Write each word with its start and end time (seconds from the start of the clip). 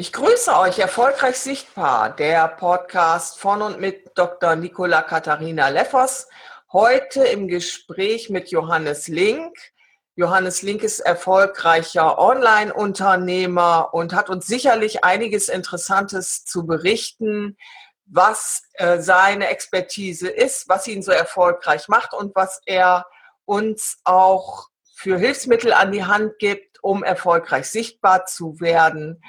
Ich 0.00 0.12
grüße 0.12 0.56
euch 0.56 0.78
erfolgreich 0.78 1.40
sichtbar, 1.40 2.14
der 2.14 2.46
Podcast 2.46 3.40
von 3.40 3.62
und 3.62 3.80
mit 3.80 4.12
Dr. 4.16 4.54
Nicola 4.54 5.02
Katharina 5.02 5.70
Leffers. 5.70 6.28
Heute 6.72 7.24
im 7.24 7.48
Gespräch 7.48 8.30
mit 8.30 8.52
Johannes 8.52 9.08
Link. 9.08 9.58
Johannes 10.14 10.62
Link 10.62 10.84
ist 10.84 11.00
erfolgreicher 11.00 12.16
Online-Unternehmer 12.16 13.92
und 13.92 14.14
hat 14.14 14.30
uns 14.30 14.46
sicherlich 14.46 15.02
einiges 15.02 15.48
Interessantes 15.48 16.44
zu 16.44 16.64
berichten, 16.64 17.56
was 18.06 18.62
äh, 18.74 19.00
seine 19.00 19.48
Expertise 19.48 20.28
ist, 20.28 20.68
was 20.68 20.86
ihn 20.86 21.02
so 21.02 21.10
erfolgreich 21.10 21.88
macht 21.88 22.14
und 22.14 22.36
was 22.36 22.60
er 22.66 23.04
uns 23.46 23.98
auch 24.04 24.68
für 24.94 25.18
Hilfsmittel 25.18 25.72
an 25.72 25.90
die 25.90 26.04
Hand 26.04 26.38
gibt, 26.38 26.84
um 26.84 27.02
erfolgreich 27.02 27.68
sichtbar 27.68 28.26
zu 28.26 28.60
werden 28.60 29.20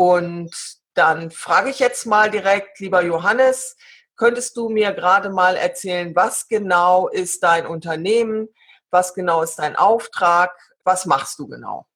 und 0.00 0.50
dann 0.94 1.30
frage 1.30 1.68
ich 1.68 1.78
jetzt 1.78 2.06
mal 2.06 2.30
direkt, 2.30 2.80
lieber 2.80 3.02
Johannes, 3.02 3.76
könntest 4.16 4.56
du 4.56 4.70
mir 4.70 4.92
gerade 4.92 5.28
mal 5.28 5.56
erzählen, 5.56 6.16
was 6.16 6.48
genau 6.48 7.08
ist 7.08 7.42
dein 7.42 7.66
Unternehmen, 7.66 8.48
was 8.88 9.12
genau 9.12 9.42
ist 9.42 9.56
dein 9.56 9.76
Auftrag, 9.76 10.58
was 10.84 11.04
machst 11.04 11.38
du 11.38 11.48
genau? 11.48 11.86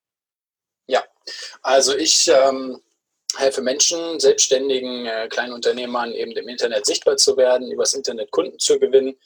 Ja, 0.86 1.02
also 1.62 1.96
ich 1.96 2.28
ähm, 2.28 2.78
helfe 3.36 3.62
Menschen, 3.62 4.20
selbstständigen 4.20 5.06
äh, 5.06 5.28
kleinen 5.28 5.52
Unternehmern 5.52 6.12
eben 6.12 6.32
im 6.32 6.48
Internet 6.48 6.86
sichtbar 6.86 7.16
zu 7.16 7.36
werden, 7.36 7.70
übers 7.70 7.94
Internet 7.94 8.30
Kunden 8.30 8.58
zu 8.58 8.78
gewinnen 8.78 9.16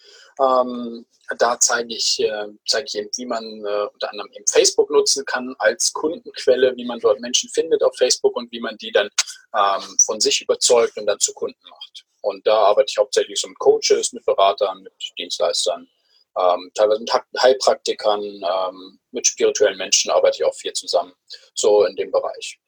ähm, 0.41 1.07
da 1.39 1.59
zeige 1.61 1.95
ich, 1.95 2.21
äh, 2.21 2.47
zeige 2.67 2.87
ich 2.87 2.95
eben, 2.95 3.11
wie 3.17 3.27
man 3.27 3.45
äh, 3.45 3.87
unter 3.93 4.11
anderem 4.11 4.31
eben 4.33 4.47
Facebook 4.47 4.91
nutzen 4.91 5.25
kann 5.25 5.55
als 5.59 5.93
Kundenquelle, 5.93 6.75
wie 6.77 6.85
man 6.85 7.01
dort 7.01 7.21
Menschen 7.21 7.51
findet 7.51 7.83
auf 7.83 7.95
Facebook 7.97 8.37
und 8.37 8.51
wie 8.53 8.61
man 8.61 8.77
die 8.79 8.93
dann 8.93 9.11
ähm, 9.55 9.97
von 10.05 10.21
sich 10.21 10.41
überzeugt 10.41 10.97
und 10.97 11.07
dann 11.07 11.19
zu 11.19 11.35
Kunden 11.35 11.69
macht. 11.69 12.05
Und 12.23 12.47
da 12.47 12.57
arbeite 12.57 12.91
ich 12.91 12.99
hauptsächlich 12.99 13.41
so 13.41 13.49
mit 13.49 13.59
Coaches, 13.59 14.13
mit 14.13 14.25
Beratern, 14.25 14.83
mit 14.83 14.93
Dienstleistern, 15.19 15.89
ähm, 16.39 16.71
teilweise 16.75 17.01
mit 17.01 17.13
Heilpraktikern, 17.43 18.23
ähm, 18.23 19.01
mit 19.11 19.27
spirituellen 19.27 19.77
Menschen 19.77 20.11
arbeite 20.11 20.39
ich 20.39 20.45
auch 20.45 20.55
viel 20.55 20.73
zusammen, 20.73 21.13
so 21.55 21.85
in 21.85 21.97
dem 21.97 22.11
Bereich. 22.11 22.59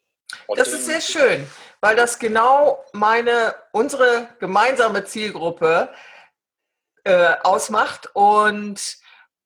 Und 0.46 0.58
das 0.58 0.68
ist 0.68 0.86
sehr 0.86 1.00
schön, 1.00 1.46
weil 1.80 1.96
das 1.96 2.18
genau 2.18 2.84
meine, 2.92 3.54
unsere 3.72 4.28
gemeinsame 4.38 5.04
Zielgruppe 5.04 5.90
äh, 7.04 7.34
ausmacht. 7.42 8.08
Und 8.14 8.98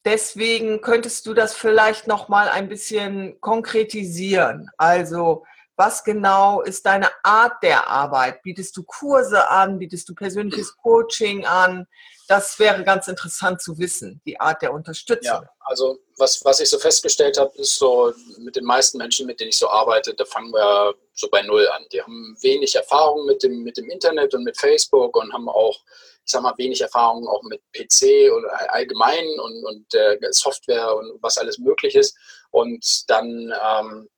deswegen 0.05 0.81
könntest 0.81 1.27
du 1.27 1.35
das 1.35 1.55
vielleicht 1.55 2.07
noch 2.07 2.29
mal 2.29 2.49
ein 2.49 2.69
bisschen 2.69 3.41
konkretisieren. 3.41 4.71
Also 4.77 5.45
was 5.77 6.05
genau 6.05 6.61
ist 6.63 6.87
deine 6.87 7.09
Art 7.25 7.63
der 7.63 7.89
Arbeit? 7.89 8.43
Bietest 8.43 8.77
du 8.77 8.85
Kurse 8.85 9.49
an? 9.49 9.79
Bietest 9.79 10.09
du 10.09 10.15
persönliches 10.15 10.77
Coaching 10.77 11.47
an? 11.47 11.87
Das 12.29 12.59
wäre 12.59 12.83
ganz 12.85 13.09
interessant 13.09 13.61
zu 13.61 13.79
wissen, 13.79 14.21
die 14.25 14.41
Art 14.41 14.63
der 14.63 14.73
Unterstützung. 14.73 15.43
Ja, 15.43 15.51
also 15.61 15.99
was, 16.17 16.45
was 16.45 16.61
ich 16.61 16.71
so 16.71 16.79
festgestellt 16.79 17.39
habe, 17.39 17.57
ist 17.59 17.77
so 17.77 18.13
mit 18.39 18.57
den 18.57 18.65
meisten 18.65 18.99
Menschen, 18.99 19.27
mit 19.27 19.41
denen 19.41 19.51
ich 19.51 19.59
so 19.59 19.69
arbeite, 19.69 20.15
da 20.15 20.25
fangen 20.25 20.53
wir 20.53 20.95
so 21.13 21.29
bei 21.29 21.43
Null 21.43 21.69
an. 21.69 21.85
Die 21.93 22.01
haben 22.01 22.37
wenig 22.41 22.75
Erfahrung 22.75 23.27
mit 23.27 23.43
dem, 23.43 23.63
mit 23.63 23.77
dem 23.77 23.91
Internet 23.91 24.35
und 24.35 24.45
mit 24.45 24.59
Facebook 24.59 25.17
und 25.17 25.33
haben 25.33 25.49
auch 25.49 25.79
ich 26.27 26.33
sag 26.33 26.43
mal, 26.43 26.55
wenig 26.57 26.81
Erfahrung 26.81 27.29
auch 27.29 27.43
mit 27.43 27.61
PC 27.73 28.33
und 28.35 28.47
allgemein 28.69 29.27
und, 29.41 29.65
und 29.65 29.95
äh, 29.95 30.17
Software 30.31 30.97
und 30.97 31.23
was 31.23 31.37
alles 31.37 31.59
möglich 31.59 31.95
ist. 31.95 32.17
Und 32.51 33.11
dann, 33.11 33.53
ähm, 33.53 34.09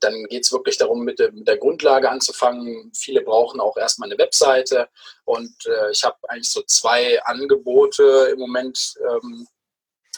dann 0.00 0.24
geht 0.24 0.44
es 0.44 0.52
wirklich 0.52 0.76
darum, 0.76 1.04
mit, 1.04 1.18
mit, 1.32 1.48
der 1.48 1.56
Grundlage 1.56 2.10
anzufangen. 2.10 2.92
Viele 2.94 3.22
brauchen 3.22 3.60
auch 3.60 3.76
erstmal 3.76 4.10
eine 4.10 4.18
Webseite. 4.18 4.88
Und 5.24 5.54
äh, 5.66 5.90
ich 5.90 6.04
habe 6.04 6.16
eigentlich 6.28 6.50
so 6.50 6.62
zwei 6.62 7.22
Angebote 7.24 8.30
im 8.32 8.38
Moment 8.38 8.94
ähm, 9.08 9.46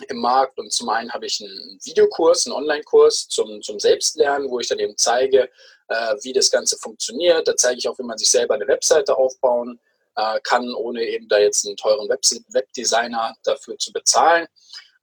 im 0.08 0.18
Markt. 0.18 0.58
Und 0.58 0.72
zum 0.72 0.88
einen 0.88 1.12
habe 1.12 1.26
ich 1.26 1.40
einen 1.40 1.78
Videokurs, 1.82 2.46
einen 2.46 2.56
Online-Kurs 2.56 3.28
zum, 3.28 3.62
zum 3.62 3.78
Selbstlernen, 3.78 4.50
wo 4.50 4.60
ich 4.60 4.68
dann 4.68 4.78
eben 4.78 4.96
zeige, 4.96 5.50
äh, 5.88 6.14
wie 6.22 6.32
das 6.32 6.50
Ganze 6.50 6.76
funktioniert. 6.78 7.46
Da 7.46 7.56
zeige 7.56 7.78
ich 7.78 7.88
auch, 7.88 7.98
wie 7.98 8.04
man 8.04 8.18
sich 8.18 8.30
selber 8.30 8.54
eine 8.54 8.66
Webseite 8.66 9.16
aufbauen 9.16 9.80
äh, 10.16 10.40
kann, 10.42 10.72
ohne 10.74 11.02
eben 11.04 11.28
da 11.28 11.38
jetzt 11.38 11.66
einen 11.66 11.76
teuren 11.76 12.08
Web 12.08 12.20
Webdesigner 12.48 13.34
dafür 13.44 13.78
zu 13.78 13.92
bezahlen. 13.92 14.46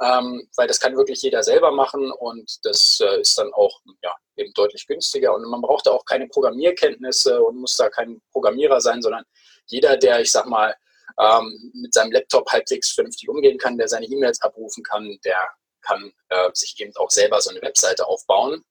Ähm, 0.02 0.48
weil 0.56 0.68
das 0.68 0.80
kann 0.80 0.98
wirklich 0.98 1.22
jeder 1.22 1.44
selber 1.44 1.72
machen 1.72 2.12
und 2.12 2.58
das 2.64 3.00
äh, 3.02 3.22
ist 3.22 3.38
dann 3.38 3.54
auch 3.54 3.82
ja, 4.02 4.16
eben 4.36 4.52
deutlich 4.54 4.88
günstiger. 4.88 5.34
Und 5.34 5.48
man 5.48 5.62
braucht 5.62 5.86
da 5.86 5.92
auch 5.92 6.06
keine 6.06 6.28
Programmierkenntnisse 6.28 7.42
und 7.44 7.58
muss 7.58 7.78
da 7.78 7.90
kein 7.90 8.22
Programmierer 8.32 8.82
sein, 8.82 9.02
sondern 9.02 9.24
jeder, 9.68 9.98
der, 9.98 10.22
ich 10.22 10.32
sag 10.32 10.48
mal, 10.48 10.76
ähm, 11.20 11.72
mit 11.76 11.94
seinem 11.94 12.12
Laptop 12.12 12.52
halbwegs 12.52 12.92
vernünftig 12.92 13.30
umgehen 13.30 13.58
kann, 13.58 13.78
der 13.78 13.88
seine 13.88 14.08
E-Mails 14.08 14.42
abrufen 14.42 14.84
kann, 14.84 15.20
der 15.24 15.38
kann 15.82 16.12
äh, 16.30 16.50
sich 16.54 16.80
eben 16.80 16.96
auch 16.96 17.12
selber 17.12 17.42
so 17.42 17.52
eine 17.52 17.62
Webseite 17.62 18.08
aufbauen. 18.08 18.64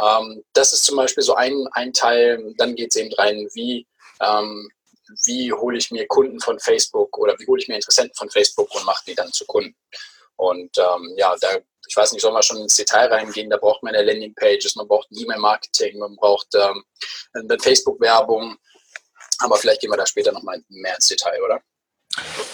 Ähm, 0.00 0.44
das 0.52 0.72
ist 0.72 0.84
zum 0.84 0.96
Beispiel 0.96 1.22
so 1.22 1.34
ein, 1.34 1.66
ein 1.72 1.92
Teil. 1.92 2.54
Dann 2.56 2.74
geht 2.74 2.90
es 2.90 2.96
eben 2.96 3.12
rein, 3.14 3.48
wie 3.52 3.86
ähm, 4.20 4.70
wie 5.24 5.52
hole 5.52 5.76
ich 5.76 5.90
mir 5.90 6.06
Kunden 6.06 6.40
von 6.40 6.58
Facebook 6.58 7.18
oder 7.18 7.36
wie 7.38 7.46
hole 7.46 7.60
ich 7.60 7.68
mir 7.68 7.74
Interessenten 7.74 8.14
von 8.14 8.30
Facebook 8.30 8.72
und 8.74 8.84
mache 8.84 9.02
die 9.06 9.14
dann 9.14 9.32
zu 9.32 9.44
Kunden. 9.46 9.74
Und 10.40 10.78
ähm, 10.78 11.14
ja, 11.18 11.36
da, 11.38 11.48
ich 11.86 11.94
weiß 11.94 12.12
nicht, 12.12 12.22
soll 12.22 12.32
man 12.32 12.42
schon 12.42 12.56
ins 12.56 12.74
Detail 12.74 13.12
reingehen, 13.12 13.50
da 13.50 13.58
braucht 13.58 13.82
man 13.82 13.94
eine 13.94 14.10
Landingpages, 14.10 14.74
man 14.74 14.88
braucht 14.88 15.08
E-Mail-Marketing, 15.10 15.98
man 15.98 16.16
braucht 16.16 16.46
ähm, 16.54 16.82
eine 17.34 17.58
Facebook-Werbung, 17.58 18.56
aber 19.40 19.56
vielleicht 19.56 19.82
gehen 19.82 19.90
wir 19.90 19.98
da 19.98 20.06
später 20.06 20.32
nochmal 20.32 20.62
mehr 20.70 20.94
ins 20.94 21.08
Detail, 21.08 21.42
oder? 21.44 21.60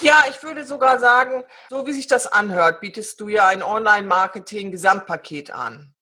Ja, 0.00 0.24
ich 0.28 0.42
würde 0.42 0.66
sogar 0.66 0.98
sagen, 0.98 1.44
so 1.70 1.86
wie 1.86 1.92
sich 1.92 2.08
das 2.08 2.26
anhört, 2.26 2.80
bietest 2.80 3.20
du 3.20 3.28
ja 3.28 3.46
ein 3.46 3.62
Online-Marketing-Gesamtpaket 3.62 5.52
an. 5.52 5.94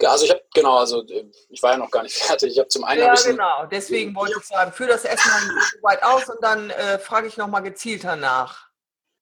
Ja, 0.00 0.12
also 0.12 0.26
ich 0.26 0.30
habe, 0.30 0.42
genau, 0.54 0.78
also 0.78 1.04
ich 1.48 1.62
war 1.62 1.72
ja 1.72 1.78
noch 1.78 1.90
gar 1.90 2.04
nicht 2.04 2.14
fertig. 2.22 2.52
Ich 2.52 2.58
habe 2.60 2.68
zum 2.68 2.84
einen. 2.84 3.02
Ja, 3.02 3.14
genau, 3.14 3.66
deswegen 3.66 4.14
wollte 4.14 4.38
ich 4.38 4.46
sagen, 4.46 4.70
führe 4.70 4.90
das 4.90 5.04
erstmal 5.04 5.40
so 5.40 5.82
weit 5.82 6.04
aus 6.04 6.28
und 6.28 6.40
dann 6.40 6.70
äh, 6.70 7.00
frage 7.00 7.26
ich 7.26 7.36
nochmal 7.36 7.64
gezielter 7.64 8.14
nach. 8.14 8.65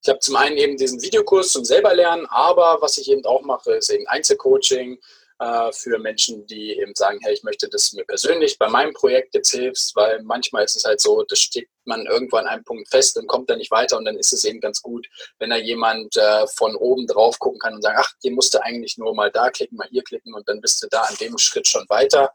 Ich 0.05 0.11
habe 0.11 0.19
zum 0.19 0.37
einen 0.37 0.59
eben 0.59 0.77
diesen 0.77 1.01
Videokurs 1.01 1.51
zum 1.51 1.65
selberlernen, 1.65 2.27
aber 2.27 2.77
was 2.83 2.99
ich 2.99 3.11
eben 3.11 3.25
auch 3.25 3.41
mache, 3.41 3.73
ist 3.73 3.89
eben 3.89 4.07
Einzelcoaching 4.07 4.99
äh, 5.39 5.73
für 5.73 5.99
Menschen, 5.99 6.47
die 6.47 6.79
eben 6.79 6.95
sagen, 6.95 7.21
hey, 7.23 7.33
ich 7.33 7.43
möchte, 7.43 7.71
dass 7.71 7.91
du 7.91 7.97
mir 7.97 8.05
persönlich 8.05 8.59
bei 8.59 8.69
meinem 8.69 8.93
Projekt 8.93 9.35
jetzt 9.35 9.53
hilfst, 9.53 9.97
weil 9.97 10.23
manchmal 10.23 10.65
ist 10.65 10.77
es 10.77 10.85
halt 10.85 11.01
so, 11.01 11.23
das 11.23 11.39
steht 11.39 11.71
man 11.87 12.05
irgendwo 12.05 12.37
an 12.37 12.47
einem 12.47 12.65
Punkt 12.65 12.91
fest 12.91 13.17
und 13.17 13.29
kommt 13.29 13.49
da 13.49 13.57
nicht 13.57 13.71
weiter 13.71 13.97
und 13.97 14.05
dann 14.05 14.19
ist 14.19 14.35
es 14.35 14.45
eben 14.45 14.61
ganz 14.61 14.83
gut, 14.83 15.07
wenn 15.39 15.49
da 15.49 15.57
jemand 15.57 16.15
äh, 16.19 16.47
von 16.49 16.77
oben 16.77 17.07
drauf 17.07 17.39
gucken 17.39 17.59
kann 17.59 17.73
und 17.73 17.81
sagen, 17.81 17.97
ach, 17.99 18.13
hier 18.21 18.33
musst 18.33 18.53
du 18.53 18.63
eigentlich 18.63 18.99
nur 18.99 19.15
mal 19.15 19.31
da 19.31 19.49
klicken, 19.49 19.79
mal 19.79 19.89
hier 19.91 20.03
klicken 20.03 20.35
und 20.35 20.47
dann 20.51 20.61
bist 20.61 20.83
du 20.83 20.87
da 20.91 21.01
an 21.01 21.17
dem 21.19 21.39
Schritt 21.39 21.67
schon 21.67 21.87
weiter. 21.89 22.31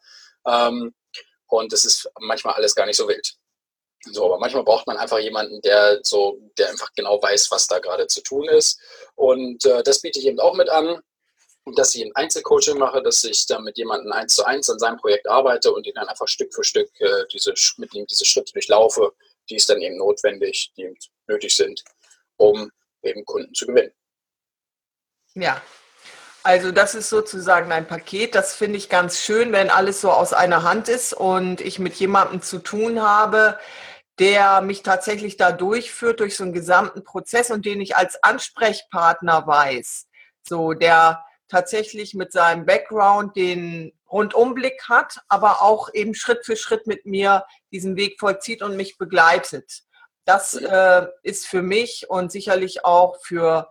Ähm, 0.47 0.95
und 1.45 1.71
das 1.71 1.85
ist 1.85 2.09
manchmal 2.19 2.55
alles 2.55 2.73
gar 2.73 2.87
nicht 2.87 2.97
so 2.97 3.07
wild. 3.07 3.35
So, 4.05 4.25
aber 4.25 4.39
manchmal 4.39 4.63
braucht 4.63 4.87
man 4.87 4.97
einfach 4.97 5.19
jemanden, 5.19 5.61
der 5.61 5.99
so, 6.03 6.39
der 6.57 6.69
einfach 6.69 6.91
genau 6.95 7.21
weiß, 7.21 7.51
was 7.51 7.67
da 7.67 7.79
gerade 7.79 8.07
zu 8.07 8.21
tun 8.21 8.47
ist. 8.47 8.79
Und 9.15 9.65
äh, 9.65 9.83
das 9.83 10.01
biete 10.01 10.19
ich 10.19 10.25
eben 10.25 10.39
auch 10.39 10.53
mit 10.53 10.69
an 10.69 11.01
dass 11.75 11.95
ich 11.95 12.03
ein 12.03 12.15
Einzelcoaching 12.15 12.77
mache, 12.77 13.01
dass 13.01 13.23
ich 13.23 13.45
da 13.45 13.59
mit 13.59 13.77
jemandem 13.77 14.11
eins 14.11 14.35
zu 14.35 14.45
eins 14.45 14.69
an 14.69 14.79
seinem 14.79 14.97
Projekt 14.97 15.27
arbeite 15.27 15.71
und 15.71 15.85
ihn 15.85 15.93
dann 15.95 16.07
einfach 16.07 16.27
Stück 16.27 16.53
für 16.53 16.63
Stück 16.63 16.89
äh, 16.99 17.25
diese, 17.31 17.53
mit 17.77 17.93
ihm 17.93 18.05
diese 18.07 18.25
Schritte 18.25 18.53
durchlaufe, 18.53 19.13
die 19.49 19.55
es 19.55 19.67
dann 19.67 19.81
eben 19.81 19.97
notwendig, 19.97 20.71
die 20.77 20.83
eben 20.83 20.97
nötig 21.27 21.55
sind, 21.55 21.83
um 22.37 22.71
eben 23.03 23.25
Kunden 23.25 23.53
zu 23.53 23.67
gewinnen. 23.67 23.91
Ja, 25.35 25.61
also 26.43 26.71
das 26.71 26.95
ist 26.95 27.09
sozusagen 27.09 27.71
ein 27.71 27.87
Paket. 27.87 28.35
Das 28.35 28.55
finde 28.55 28.77
ich 28.77 28.89
ganz 28.89 29.19
schön, 29.19 29.51
wenn 29.51 29.69
alles 29.69 30.01
so 30.01 30.11
aus 30.11 30.33
einer 30.33 30.63
Hand 30.63 30.89
ist 30.89 31.13
und 31.13 31.61
ich 31.61 31.79
mit 31.79 31.95
jemandem 31.95 32.41
zu 32.41 32.59
tun 32.59 33.01
habe, 33.01 33.59
der 34.19 34.61
mich 34.61 34.83
tatsächlich 34.83 35.37
da 35.37 35.51
durchführt 35.51 36.19
durch 36.19 36.35
so 36.35 36.43
einen 36.43 36.53
gesamten 36.53 37.03
Prozess 37.03 37.51
und 37.51 37.65
den 37.65 37.79
ich 37.79 37.95
als 37.95 38.21
Ansprechpartner 38.21 39.47
weiß. 39.47 40.07
So, 40.47 40.73
der 40.73 41.23
tatsächlich 41.47 42.13
mit 42.13 42.31
seinem 42.31 42.65
Background 42.65 43.35
den 43.35 43.93
Rundumblick 44.11 44.83
hat, 44.89 45.19
aber 45.29 45.61
auch 45.61 45.93
eben 45.93 46.13
Schritt 46.13 46.45
für 46.45 46.55
Schritt 46.55 46.85
mit 46.85 47.05
mir 47.05 47.45
diesen 47.71 47.95
Weg 47.95 48.19
vollzieht 48.19 48.61
und 48.61 48.75
mich 48.75 48.97
begleitet. 48.97 49.83
Das 50.25 50.53
äh, 50.53 51.07
ist 51.23 51.47
für 51.47 51.61
mich 51.61 52.09
und 52.09 52.31
sicherlich 52.31 52.85
auch 52.85 53.17
für, 53.23 53.69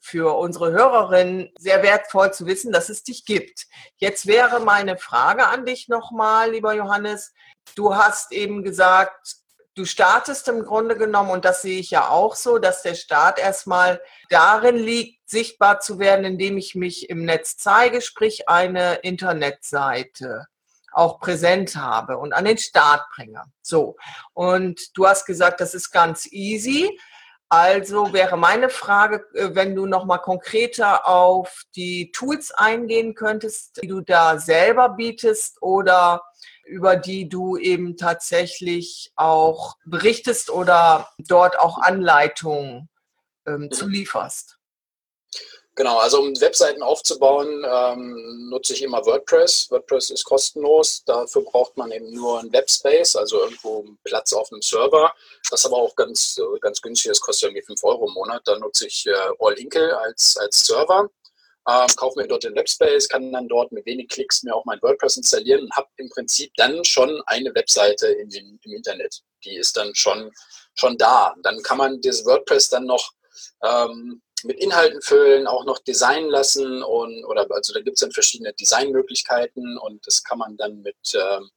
für 0.00 0.36
unsere 0.36 0.72
Hörerinnen 0.72 1.52
sehr 1.58 1.82
wertvoll 1.82 2.32
zu 2.32 2.46
wissen, 2.46 2.70
dass 2.70 2.90
es 2.90 3.02
dich 3.02 3.24
gibt. 3.24 3.66
Jetzt 3.96 4.26
wäre 4.26 4.60
meine 4.60 4.98
Frage 4.98 5.48
an 5.48 5.64
dich 5.64 5.88
nochmal, 5.88 6.52
lieber 6.52 6.74
Johannes. 6.74 7.32
Du 7.74 7.96
hast 7.96 8.32
eben 8.32 8.62
gesagt, 8.62 9.36
du 9.76 9.84
startest 9.84 10.48
im 10.48 10.64
Grunde 10.64 10.96
genommen, 10.96 11.30
und 11.30 11.44
das 11.44 11.62
sehe 11.62 11.78
ich 11.78 11.90
ja 11.90 12.08
auch 12.08 12.34
so, 12.34 12.58
dass 12.58 12.82
der 12.82 12.94
Start 12.94 13.38
erstmal 13.38 14.00
darin 14.30 14.76
liegt, 14.76 15.28
sichtbar 15.28 15.80
zu 15.80 15.98
werden, 15.98 16.24
indem 16.24 16.56
ich 16.56 16.74
mich 16.74 17.10
im 17.10 17.24
Netz 17.24 17.56
zeige, 17.56 18.00
sprich 18.00 18.48
eine 18.48 18.96
Internetseite 18.96 20.46
auch 20.92 21.20
präsent 21.20 21.76
habe 21.76 22.16
und 22.16 22.32
an 22.32 22.46
den 22.46 22.56
Start 22.56 23.02
bringe. 23.14 23.42
So. 23.60 23.96
Und 24.32 24.96
du 24.96 25.06
hast 25.06 25.26
gesagt, 25.26 25.60
das 25.60 25.74
ist 25.74 25.90
ganz 25.90 26.26
easy. 26.32 26.98
Also 27.48 28.12
wäre 28.12 28.36
meine 28.36 28.70
Frage, 28.70 29.24
äh, 29.34 29.54
wenn 29.54 29.76
du 29.76 29.86
noch 29.86 30.04
mal 30.04 30.18
konkreter 30.18 31.06
auf 31.06 31.62
die 31.76 32.10
Tools 32.12 32.50
eingehen 32.50 33.14
könntest, 33.14 33.80
die 33.82 33.86
du 33.86 34.00
da 34.00 34.38
selber 34.38 34.88
bietest 34.88 35.62
oder 35.62 36.22
über 36.66 36.96
die 36.96 37.28
du 37.28 37.56
eben 37.56 37.96
tatsächlich 37.96 39.12
auch 39.16 39.76
berichtest 39.84 40.50
oder 40.50 41.08
dort 41.18 41.58
auch 41.58 41.78
Anleitungen 41.78 42.88
ähm, 43.46 43.62
mhm. 43.62 43.72
zu 43.72 43.86
lieferst. 43.86 44.58
Genau, 45.76 45.98
also 45.98 46.22
um 46.22 46.40
Webseiten 46.40 46.82
aufzubauen, 46.82 47.62
ähm, 47.70 48.48
nutze 48.48 48.72
ich 48.72 48.82
immer 48.82 49.04
WordPress. 49.04 49.70
WordPress 49.70 50.08
ist 50.08 50.24
kostenlos. 50.24 51.04
Dafür 51.04 51.42
braucht 51.42 51.76
man 51.76 51.92
eben 51.92 52.14
nur 52.14 52.40
einen 52.40 52.50
Webspace, 52.50 53.14
also 53.14 53.40
irgendwo 53.40 53.84
Platz 54.02 54.32
auf 54.32 54.50
einem 54.50 54.62
Server. 54.62 55.12
Das 55.50 55.66
aber 55.66 55.76
auch 55.76 55.94
ganz, 55.94 56.40
ganz 56.62 56.80
günstig, 56.80 57.10
das 57.10 57.20
kostet 57.20 57.50
irgendwie 57.50 57.66
5 57.66 57.84
Euro 57.84 58.08
im 58.08 58.14
Monat. 58.14 58.40
Da 58.46 58.58
nutze 58.58 58.86
ich 58.86 59.06
äh, 59.06 59.12
All-Inkle 59.38 59.98
als, 59.98 60.38
als 60.38 60.64
Server 60.64 61.10
ähm, 61.68 61.88
kaufe 61.96 62.20
mir 62.20 62.28
dort 62.28 62.44
den 62.44 62.54
Webspace, 62.54 63.08
kann 63.08 63.32
dann 63.32 63.48
dort 63.48 63.72
mit 63.72 63.86
wenig 63.86 64.08
Klicks 64.08 64.42
mir 64.42 64.54
auch 64.54 64.64
mein 64.64 64.80
WordPress 64.82 65.16
installieren 65.16 65.64
und 65.64 65.76
habe 65.76 65.88
im 65.96 66.08
Prinzip 66.10 66.52
dann 66.56 66.84
schon 66.84 67.22
eine 67.26 67.54
Webseite 67.54 68.06
in 68.06 68.28
den, 68.28 68.58
im 68.62 68.72
Internet. 68.72 69.22
Die 69.44 69.56
ist 69.56 69.76
dann 69.76 69.94
schon, 69.94 70.30
schon 70.74 70.96
da. 70.96 71.34
Dann 71.42 71.62
kann 71.62 71.78
man 71.78 72.00
dieses 72.00 72.24
WordPress 72.24 72.68
dann 72.68 72.84
noch 72.84 73.12
ähm, 73.64 74.22
mit 74.44 74.60
Inhalten 74.60 75.02
füllen, 75.02 75.46
auch 75.46 75.64
noch 75.64 75.78
designen 75.80 76.30
lassen 76.30 76.82
und 76.82 77.24
oder 77.24 77.46
also 77.50 77.72
da 77.72 77.80
gibt 77.80 77.96
es 77.96 78.00
dann 78.00 78.12
verschiedene 78.12 78.52
Designmöglichkeiten 78.52 79.78
und 79.78 80.06
das 80.06 80.22
kann 80.22 80.38
man 80.38 80.56
dann 80.56 80.82
mit 80.82 80.96
ähm, 81.14 81.50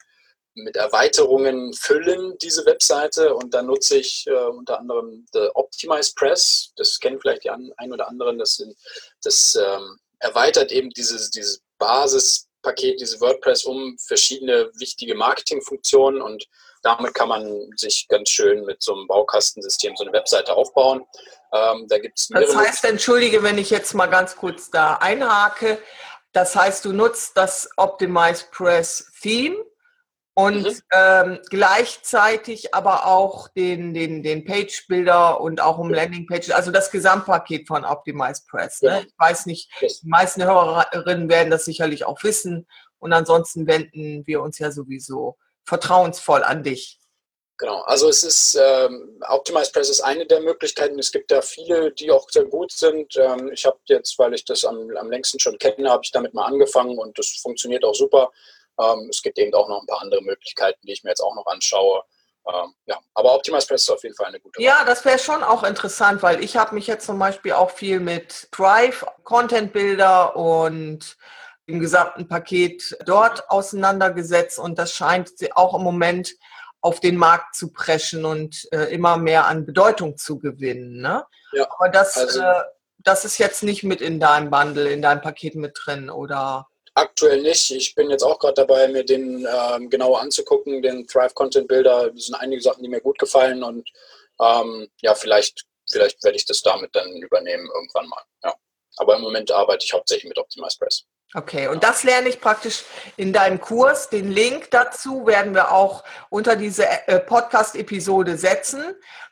mit 0.56 0.76
Erweiterungen 0.76 1.74
füllen, 1.74 2.38
diese 2.42 2.66
Webseite. 2.66 3.34
Und 3.36 3.54
da 3.54 3.62
nutze 3.62 3.98
ich 3.98 4.26
äh, 4.28 4.34
unter 4.34 4.80
anderem 4.80 5.26
The 5.34 5.50
Optimize 5.54 6.14
Press. 6.16 6.74
Das 6.76 7.00
kennen 7.00 7.20
vielleicht 7.20 7.44
die 7.44 7.50
ein 7.50 7.94
oder 7.94 8.08
anderen. 8.08 8.40
Das, 8.40 8.56
sind, 8.56 8.76
das 9.24 9.56
ähm, 9.56 10.00
erweitert 10.20 10.72
eben 10.72 10.90
dieses, 10.90 11.30
dieses 11.32 11.62
Basispaket, 11.78 13.00
diese 13.00 13.20
WordPress 13.22 13.64
um 13.66 13.98
verschiedene 14.00 14.70
wichtige 14.76 15.16
Marketingfunktionen. 15.16 16.22
Und 16.22 16.46
damit 16.84 17.14
kann 17.14 17.30
man 17.30 17.70
sich 17.76 18.08
ganz 18.08 18.30
schön 18.30 18.66
mit 18.66 18.82
so 18.82 18.94
einem 18.94 19.08
Baukastensystem 19.08 19.96
so 19.96 20.04
eine 20.04 20.14
Webseite 20.14 20.54
aufbauen. 20.54 21.06
Ähm, 21.54 21.88
da 21.88 21.98
gibt's 21.98 22.28
das 22.28 22.56
heißt, 22.56 22.86
entschuldige, 22.86 23.44
wenn 23.44 23.58
ich 23.58 23.70
jetzt 23.70 23.94
mal 23.94 24.08
ganz 24.08 24.36
kurz 24.36 24.70
da 24.70 24.96
einhake. 24.96 25.80
Das 26.32 26.56
heißt, 26.56 26.86
du 26.86 26.94
nutzt 26.94 27.36
das 27.38 27.70
Optimize 27.76 28.46
Press 28.52 29.12
Theme 29.20 29.66
und 30.40 30.64
mhm. 30.64 30.82
ähm, 30.94 31.40
gleichzeitig 31.50 32.74
aber 32.74 33.06
auch 33.08 33.50
den, 33.50 33.94
den, 33.94 34.24
den 34.24 34.46
Page-Builder 34.46 35.42
und 35.42 35.60
auch 35.60 35.78
um 35.78 35.90
Landing-Pages, 35.94 36.52
also 36.52 36.72
das 36.72 36.92
Gesamtpaket 36.92 37.68
von 37.68 37.84
Optimize 37.84 38.44
Press. 38.50 38.82
Ne? 38.82 38.90
Ja. 38.90 39.00
Ich 39.02 39.14
weiß 39.18 39.48
nicht, 39.48 39.70
die 39.82 40.08
meisten 40.08 40.42
Hörerinnen 40.42 41.28
werden 41.28 41.52
das 41.52 41.66
sicherlich 41.66 42.06
auch 42.06 42.24
wissen 42.24 42.68
und 43.00 43.12
ansonsten 43.12 43.68
wenden 43.68 44.26
wir 44.28 44.42
uns 44.42 44.60
ja 44.60 44.72
sowieso 44.72 45.38
vertrauensvoll 45.66 46.46
an 46.46 46.64
dich. 46.64 47.00
Genau, 47.58 47.82
also 47.82 48.08
es 48.08 48.24
ist, 48.24 48.58
ähm, 48.58 49.22
Optimize 49.28 49.74
Press 49.74 49.90
ist 49.90 50.00
eine 50.00 50.26
der 50.26 50.40
Möglichkeiten. 50.40 50.98
Es 51.00 51.12
gibt 51.12 51.32
da 51.32 51.42
viele, 51.42 51.92
die 51.92 52.10
auch 52.12 52.30
sehr 52.30 52.46
gut 52.46 52.72
sind. 52.72 53.18
Ähm, 53.18 53.52
ich 53.52 53.66
habe 53.66 53.78
jetzt, 53.88 54.18
weil 54.18 54.34
ich 54.34 54.46
das 54.46 54.64
am, 54.64 54.90
am 54.96 55.12
längsten 55.12 55.38
schon 55.40 55.58
kenne, 55.58 55.90
habe 55.90 56.04
ich 56.06 56.12
damit 56.12 56.34
mal 56.34 56.46
angefangen 56.46 56.98
und 56.98 57.20
das 57.20 57.28
funktioniert 57.42 57.84
auch 57.84 57.96
super. 57.96 58.32
Ähm, 58.80 59.08
es 59.10 59.22
gibt 59.22 59.38
eben 59.38 59.54
auch 59.54 59.68
noch 59.68 59.82
ein 59.82 59.88
paar 59.88 60.02
andere 60.02 60.22
Möglichkeiten, 60.22 60.80
die 60.84 60.94
ich 60.94 61.04
mir 61.04 61.12
jetzt 61.12 61.22
auch 61.22 61.36
noch 61.36 61.46
anschaue. 61.48 62.04
Ähm, 62.48 62.74
ja, 62.86 62.98
aber 63.14 63.36
Optimize 63.36 63.68
Press 63.68 63.84
ist 63.84 63.90
auf 63.90 64.04
jeden 64.04 64.16
Fall 64.16 64.28
eine 64.28 64.40
gute 64.40 64.58
Wahl. 64.58 64.66
Ja, 64.66 64.84
das 64.86 65.06
wäre 65.06 65.20
schon 65.20 65.44
auch 65.44 65.64
interessant, 65.64 66.24
weil 66.24 66.44
ich 66.44 66.58
habe 66.58 66.74
mich 66.76 66.88
jetzt 66.88 67.06
zum 67.06 67.20
Beispiel 67.20 67.54
auch 67.54 67.72
viel 67.72 68.00
mit 68.00 68.48
Drive, 68.52 69.06
Content 69.24 69.74
Builder 69.74 70.36
und 70.36 71.18
dem 71.68 71.80
gesamten 71.80 72.28
Paket 72.28 72.98
dort 73.06 73.50
auseinandergesetzt 73.50 74.58
und 74.58 74.80
das 74.80 74.94
scheint 74.94 75.32
auch 75.56 75.76
im 75.76 75.84
Moment 75.84 76.36
auf 76.82 77.00
den 77.00 77.18
Markt 77.18 77.56
zu 77.56 77.72
preschen 77.72 78.26
und 78.26 78.68
äh, 78.72 78.86
immer 78.86 79.18
mehr 79.18 79.46
an 79.46 79.66
Bedeutung 79.66 80.18
zu 80.18 80.40
gewinnen. 80.40 81.02
Ne? 81.02 81.26
Ja, 81.52 81.68
Aber 81.78 81.90
das, 81.90 82.18
also, 82.18 82.42
äh, 82.42 82.64
das 83.00 83.26
ist 83.26 83.38
jetzt 83.38 83.64
nicht 83.64 83.84
mit 83.84 84.02
in 84.02 84.20
deinem 84.20 84.50
Bundle, 84.50 84.90
in 84.90 85.02
deinem 85.02 85.22
Paket 85.22 85.56
mit 85.56 85.78
drin, 85.84 86.10
oder? 86.10 86.68
Aktuell 87.00 87.42
nicht. 87.42 87.72
Ich 87.72 87.96
bin 87.96 88.10
jetzt 88.10 88.24
auch 88.24 88.38
gerade 88.40 88.56
dabei, 88.56 88.90
mir 88.90 89.06
den 89.06 89.48
ähm, 89.50 89.90
genauer 89.90 90.20
anzugucken, 90.20 90.82
den 90.82 91.08
Thrive 91.08 91.34
Content 91.34 91.70
Builder. 91.70 92.12
Das 92.12 92.26
sind 92.26 92.36
einige 92.36 92.62
Sachen, 92.62 92.84
die 92.84 92.90
mir 92.90 93.00
gut 93.00 93.18
gefallen 93.18 93.64
und 93.64 93.90
ähm, 94.42 94.90
ja, 95.02 95.16
vielleicht, 95.16 95.64
vielleicht 95.90 96.22
werde 96.26 96.36
ich 96.36 96.44
das 96.44 96.62
damit 96.62 96.94
dann 96.94 97.10
übernehmen 97.22 97.70
irgendwann 97.74 98.08
mal. 98.10 98.22
Ja. 98.44 98.54
Aber 98.98 99.16
im 99.16 99.22
Moment 99.22 99.50
arbeite 99.50 99.86
ich 99.86 99.94
hauptsächlich 99.94 100.28
mit 100.28 100.38
Optimize 100.38 100.78
Press. 100.78 101.06
Okay, 101.36 101.70
und 101.70 101.86
das 101.86 102.04
lerne 102.04 102.28
ich 102.28 102.42
praktisch 102.42 102.84
in 103.16 103.32
deinem 103.32 103.62
Kurs. 103.62 104.10
Den 104.10 104.30
Link 104.30 104.70
dazu 104.72 105.26
werden 105.26 105.54
wir 105.54 105.72
auch 105.72 106.04
unter 106.30 106.58
diese 106.58 106.86
äh, 106.86 107.20
Podcast-Episode 107.22 108.38
setzen, 108.38 108.84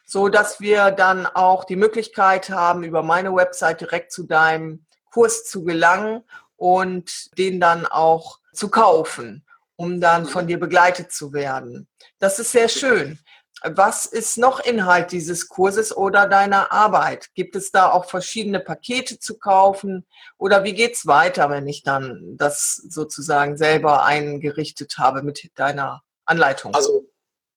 so 0.06 0.30
dass 0.30 0.62
wir 0.62 0.92
dann 0.92 1.26
auch 1.26 1.66
die 1.66 1.76
Möglichkeit 1.76 2.50
haben, 2.50 2.84
über 2.84 3.04
meine 3.04 3.36
Website 3.36 3.82
direkt 3.82 4.14
zu 4.14 4.24
deinem 4.24 4.86
Kurs 5.12 5.44
zu 5.46 5.66
gelangen 5.66 6.24
und 6.58 7.38
den 7.38 7.60
dann 7.60 7.86
auch 7.86 8.40
zu 8.54 8.70
kaufen, 8.70 9.46
um 9.76 10.02
dann 10.02 10.26
von 10.26 10.48
dir 10.48 10.60
begleitet 10.60 11.12
zu 11.12 11.32
werden. 11.32 11.88
Das 12.20 12.40
ist 12.40 12.52
sehr 12.52 12.68
schön. 12.68 13.20
Was 13.64 14.06
ist 14.06 14.38
noch 14.38 14.60
Inhalt 14.60 15.12
dieses 15.12 15.48
Kurses 15.48 15.96
oder 15.96 16.28
deiner 16.28 16.72
Arbeit? 16.72 17.34
Gibt 17.34 17.56
es 17.56 17.72
da 17.72 17.90
auch 17.90 18.06
verschiedene 18.06 18.60
Pakete 18.60 19.18
zu 19.18 19.40
kaufen? 19.40 20.06
Oder 20.38 20.64
wie 20.64 20.74
geht 20.74 20.96
es 20.96 21.08
weiter, 21.08 21.50
wenn 21.50 21.68
ich 21.68 21.82
dann 21.82 22.36
das 22.38 22.76
sozusagen 22.76 23.58
selber 23.58 24.04
eingerichtet 24.04 25.00
habe 25.00 25.24
mit 25.24 25.50
deiner 25.56 26.04
Anleitung? 26.26 26.76
Also, 26.76 27.08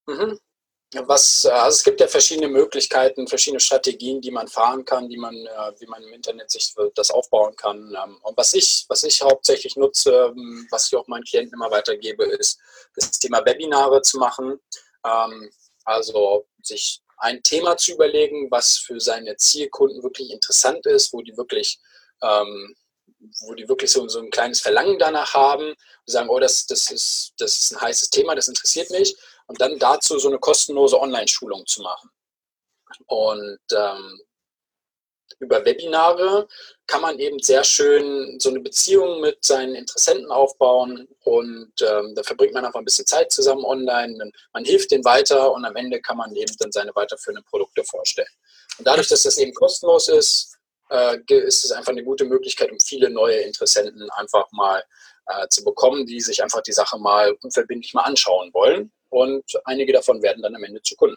mh 0.06 0.36
was, 0.92 1.44
äh, 1.44 1.50
also 1.50 1.76
es 1.76 1.84
gibt 1.84 2.00
ja 2.00 2.08
verschiedene 2.08 2.48
Möglichkeiten, 2.48 3.28
verschiedene 3.28 3.60
Strategien, 3.60 4.20
die 4.20 4.30
man 4.30 4.48
fahren 4.48 4.84
kann, 4.84 5.08
die 5.08 5.16
man, 5.16 5.34
äh, 5.34 5.72
wie 5.78 5.86
man 5.86 6.02
im 6.02 6.12
Internet 6.12 6.50
sich 6.50 6.74
das 6.94 7.10
aufbauen 7.10 7.54
kann. 7.56 7.94
Ähm, 8.02 8.18
und 8.22 8.36
was 8.36 8.54
ich, 8.54 8.86
was 8.88 9.04
ich 9.04 9.22
hauptsächlich 9.22 9.76
nutze, 9.76 10.32
ähm, 10.36 10.66
was 10.70 10.88
ich 10.88 10.96
auch 10.96 11.06
meinen 11.06 11.24
Klienten 11.24 11.54
immer 11.54 11.70
weitergebe, 11.70 12.24
ist 12.24 12.58
das 12.96 13.18
Thema 13.18 13.44
Webinare 13.44 14.02
zu 14.02 14.18
machen. 14.18 14.60
Ähm, 15.06 15.50
also 15.84 16.46
sich 16.62 17.02
ein 17.18 17.42
Thema 17.42 17.76
zu 17.76 17.92
überlegen, 17.92 18.50
was 18.50 18.78
für 18.78 19.00
seine 19.00 19.36
Zielkunden 19.36 20.02
wirklich 20.02 20.30
interessant 20.30 20.86
ist, 20.86 21.12
wo 21.12 21.22
die 21.22 21.36
wirklich 21.36 21.80
wo 23.40 23.54
die 23.54 23.66
wirklich 23.66 23.90
so, 23.90 24.06
so 24.08 24.18
ein 24.18 24.30
kleines 24.30 24.60
Verlangen 24.60 24.98
danach 24.98 25.32
haben 25.32 25.68
und 25.70 25.76
sagen, 26.04 26.28
oh, 26.28 26.38
das, 26.38 26.66
das, 26.66 26.90
ist, 26.90 27.32
das 27.38 27.58
ist 27.58 27.72
ein 27.72 27.80
heißes 27.80 28.10
Thema, 28.10 28.34
das 28.34 28.48
interessiert 28.48 28.90
mich 28.90 29.16
und 29.50 29.60
dann 29.60 29.80
dazu 29.80 30.16
so 30.20 30.28
eine 30.28 30.38
kostenlose 30.38 31.00
Online-Schulung 31.00 31.66
zu 31.66 31.82
machen. 31.82 32.08
Und 33.06 33.58
ähm, 33.76 34.20
über 35.40 35.64
Webinare 35.64 36.46
kann 36.86 37.00
man 37.00 37.18
eben 37.18 37.40
sehr 37.40 37.64
schön 37.64 38.38
so 38.38 38.50
eine 38.50 38.60
Beziehung 38.60 39.20
mit 39.20 39.44
seinen 39.44 39.74
Interessenten 39.74 40.30
aufbauen 40.30 41.08
und 41.24 41.72
ähm, 41.82 42.14
da 42.14 42.22
verbringt 42.22 42.54
man 42.54 42.64
einfach 42.64 42.78
ein 42.78 42.84
bisschen 42.84 43.06
Zeit 43.06 43.32
zusammen 43.32 43.64
online. 43.64 44.30
Man 44.52 44.64
hilft 44.64 44.92
denen 44.92 45.04
weiter 45.04 45.52
und 45.52 45.64
am 45.64 45.74
Ende 45.74 46.00
kann 46.00 46.16
man 46.16 46.32
eben 46.36 46.54
dann 46.60 46.70
seine 46.70 46.94
weiterführenden 46.94 47.44
Produkte 47.44 47.82
vorstellen. 47.82 48.28
Und 48.78 48.86
dadurch, 48.86 49.08
dass 49.08 49.24
das 49.24 49.36
eben 49.36 49.52
kostenlos 49.52 50.06
ist, 50.06 50.58
äh, 50.90 51.18
ist 51.28 51.64
es 51.64 51.72
einfach 51.72 51.90
eine 51.90 52.04
gute 52.04 52.24
Möglichkeit, 52.24 52.70
um 52.70 52.78
viele 52.78 53.10
neue 53.10 53.40
Interessenten 53.40 54.08
einfach 54.10 54.46
mal 54.52 54.84
äh, 55.26 55.48
zu 55.48 55.64
bekommen, 55.64 56.06
die 56.06 56.20
sich 56.20 56.40
einfach 56.40 56.62
die 56.62 56.72
Sache 56.72 57.00
mal 57.00 57.36
unverbindlich 57.42 57.94
mal 57.94 58.02
anschauen 58.02 58.54
wollen 58.54 58.92
und 59.10 59.44
einige 59.64 59.92
davon 59.92 60.22
werden 60.22 60.42
dann 60.42 60.54
am 60.54 60.64
Ende 60.64 60.82
zu 60.82 60.96
Kunden. 60.96 61.16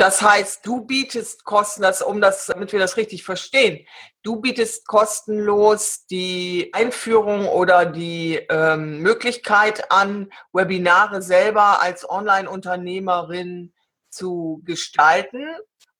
Das 0.00 0.22
heißt, 0.22 0.64
du 0.64 0.80
bietest 0.86 1.44
kostenlos, 1.44 2.00
um 2.00 2.22
das, 2.22 2.46
damit 2.46 2.72
wir 2.72 2.80
das 2.80 2.96
richtig 2.96 3.22
verstehen, 3.22 3.86
du 4.22 4.36
bietest 4.36 4.88
kostenlos 4.88 6.06
die 6.06 6.70
Einführung 6.72 7.46
oder 7.46 7.84
die 7.84 8.36
ähm, 8.48 9.00
Möglichkeit 9.00 9.92
an, 9.92 10.32
Webinare 10.54 11.20
selber 11.20 11.82
als 11.82 12.08
Online-Unternehmerin 12.08 13.74
zu 14.08 14.62
gestalten. 14.64 15.46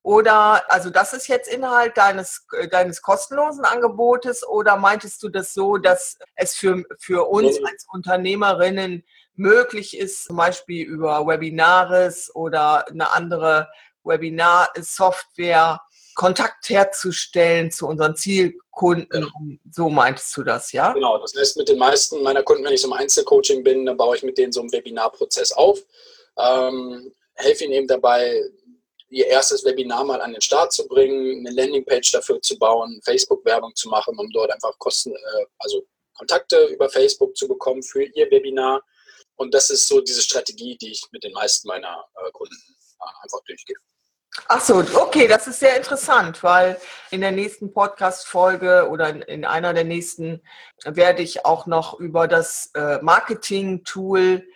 Oder, 0.03 0.63
also 0.73 0.89
das 0.89 1.13
ist 1.13 1.29
jetzt 1.29 1.53
Inhalt 1.53 1.99
deines, 1.99 2.47
deines 2.71 3.03
kostenlosen 3.03 3.67
Angebotes 3.67 4.49
oder 4.49 4.79
meintest 4.79 5.23
du 5.23 5.29
das 5.29 5.53
so, 5.53 5.77
dass 5.77 6.17
es 6.37 6.57
für, 6.57 6.85
für 7.01 7.29
uns 7.29 7.59
als 7.63 7.87
Unternehmerinnen 7.93 9.05
möglich 9.41 9.97
ist, 9.97 10.25
zum 10.25 10.37
Beispiel 10.37 10.87
über 10.87 11.27
Webinares 11.27 12.31
oder 12.35 12.87
eine 12.89 13.11
andere 13.13 13.69
Webinar-Software 14.05 15.81
Kontakt 16.15 16.69
herzustellen 16.69 17.71
zu 17.71 17.87
unseren 17.87 18.15
Zielkunden. 18.15 19.23
Ja. 19.23 19.57
So 19.73 19.89
meintest 19.89 20.37
du 20.37 20.43
das, 20.43 20.73
ja? 20.73 20.93
Genau, 20.93 21.19
das 21.19 21.35
heißt, 21.35 21.57
mit 21.57 21.69
den 21.69 21.79
meisten 21.79 22.23
meiner 22.23 22.43
Kunden, 22.43 22.65
wenn 22.65 22.75
ich 22.75 22.83
so 22.83 22.89
im 22.89 22.93
Einzelcoaching 22.93 23.65
bin, 23.65 23.87
dann 23.87 23.97
baue 23.97 24.17
ich 24.17 24.23
mit 24.23 24.37
denen 24.37 24.53
so 24.53 24.61
einen 24.61 24.73
Webinarprozess 24.73 25.53
auf, 25.53 25.81
ähm, 26.39 27.13
helfe 27.35 27.65
ihnen 27.65 27.73
eben 27.73 27.87
dabei, 27.87 28.43
ihr 29.09 29.27
erstes 29.27 29.65
Webinar 29.65 30.05
mal 30.05 30.21
an 30.21 30.33
den 30.33 30.43
Start 30.43 30.73
zu 30.73 30.87
bringen, 30.87 31.47
eine 31.47 31.57
Landingpage 31.57 32.13
dafür 32.13 32.41
zu 32.43 32.59
bauen, 32.59 33.01
Facebook-Werbung 33.05 33.75
zu 33.75 33.89
machen, 33.89 34.19
um 34.19 34.31
dort 34.31 34.53
einfach 34.53 34.79
Kosten, 34.79 35.13
äh, 35.13 35.47
also 35.59 35.83
Kontakte 36.15 36.67
über 36.67 36.91
Facebook 36.91 37.37
zu 37.37 37.49
bekommen 37.49 37.83
für 37.83 38.03
ihr 38.03 38.31
Webinar. 38.31 38.83
Und 39.41 39.55
das 39.55 39.71
ist 39.71 39.89
so 39.89 40.03
diese 40.03 40.21
Strategie, 40.21 40.77
die 40.77 40.91
ich 40.91 41.03
mit 41.13 41.25
den 41.25 41.33
meisten 41.33 41.67
meiner 41.67 42.05
äh, 42.15 42.31
Kunden 42.31 42.55
äh, 42.55 43.23
einfach 43.23 43.41
durchgehe. 43.47 43.77
Ach 44.49 44.61
so, 44.61 44.85
okay, 44.97 45.27
das 45.27 45.47
ist 45.47 45.61
sehr 45.61 45.79
interessant, 45.79 46.43
weil 46.43 46.79
in 47.11 47.23
der 47.23 47.33
nächsten 47.33 47.73
Podcast-Folge 47.73 48.87
oder 48.91 49.27
in 49.29 49.47
einer 49.47 49.73
der 49.73 49.85
nächsten 49.85 50.43
werde 50.85 51.23
ich 51.23 51.47
auch 51.47 51.65
noch 51.65 51.99
über 51.99 52.29
das 52.29 52.71
äh, 52.75 52.99
Marketing-Tool 53.01 54.47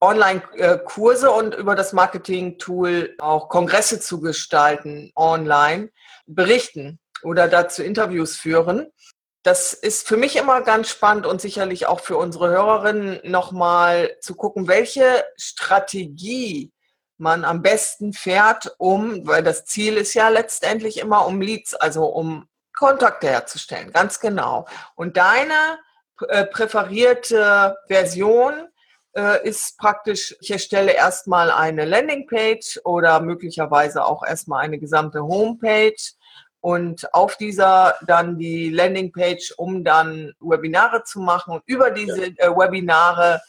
Online-Kurse 0.00 1.30
und 1.30 1.54
über 1.54 1.76
das 1.76 1.92
Marketing-Tool 1.92 3.14
auch 3.20 3.48
Kongresse 3.48 4.00
zu 4.00 4.20
gestalten 4.20 5.12
online 5.14 5.92
berichten 6.26 6.98
oder 7.22 7.46
dazu 7.46 7.84
Interviews 7.84 8.36
führen. 8.36 8.92
Das 9.42 9.72
ist 9.72 10.06
für 10.06 10.16
mich 10.16 10.36
immer 10.36 10.60
ganz 10.62 10.88
spannend 10.88 11.26
und 11.26 11.40
sicherlich 11.40 11.86
auch 11.86 12.00
für 12.00 12.16
unsere 12.16 12.50
Hörerinnen 12.50 13.20
nochmal 13.24 14.16
zu 14.20 14.36
gucken, 14.36 14.68
welche 14.68 15.24
Strategie 15.36 16.72
man 17.18 17.44
am 17.44 17.62
besten 17.62 18.12
fährt, 18.12 18.74
um, 18.78 19.26
weil 19.26 19.42
das 19.42 19.64
Ziel 19.64 19.96
ist 19.96 20.14
ja 20.14 20.28
letztendlich 20.28 20.98
immer 20.98 21.26
um 21.26 21.40
Leads, 21.40 21.74
also 21.74 22.06
um 22.06 22.48
Kontakte 22.76 23.28
herzustellen, 23.28 23.92
ganz 23.92 24.20
genau. 24.20 24.66
Und 24.94 25.16
deine 25.16 25.78
äh, 26.28 26.46
präferierte 26.46 27.76
Version 27.86 28.68
äh, 29.16 29.46
ist 29.46 29.76
praktisch, 29.78 30.36
ich 30.40 30.50
erstelle 30.50 30.92
erstmal 30.92 31.50
eine 31.50 31.84
Landingpage 31.84 32.80
oder 32.84 33.20
möglicherweise 33.20 34.04
auch 34.04 34.24
erstmal 34.24 34.64
eine 34.64 34.78
gesamte 34.78 35.22
Homepage 35.22 35.94
und 36.62 37.12
auf 37.12 37.36
dieser 37.36 37.96
dann 38.06 38.38
die 38.38 38.70
Landingpage, 38.70 39.52
um 39.56 39.82
dann 39.82 40.32
Webinare 40.38 41.02
zu 41.02 41.18
machen. 41.18 41.54
Und 41.54 41.62
über 41.66 41.90
diese 41.90 42.26
äh, 42.38 42.48
Webinare 42.50 43.42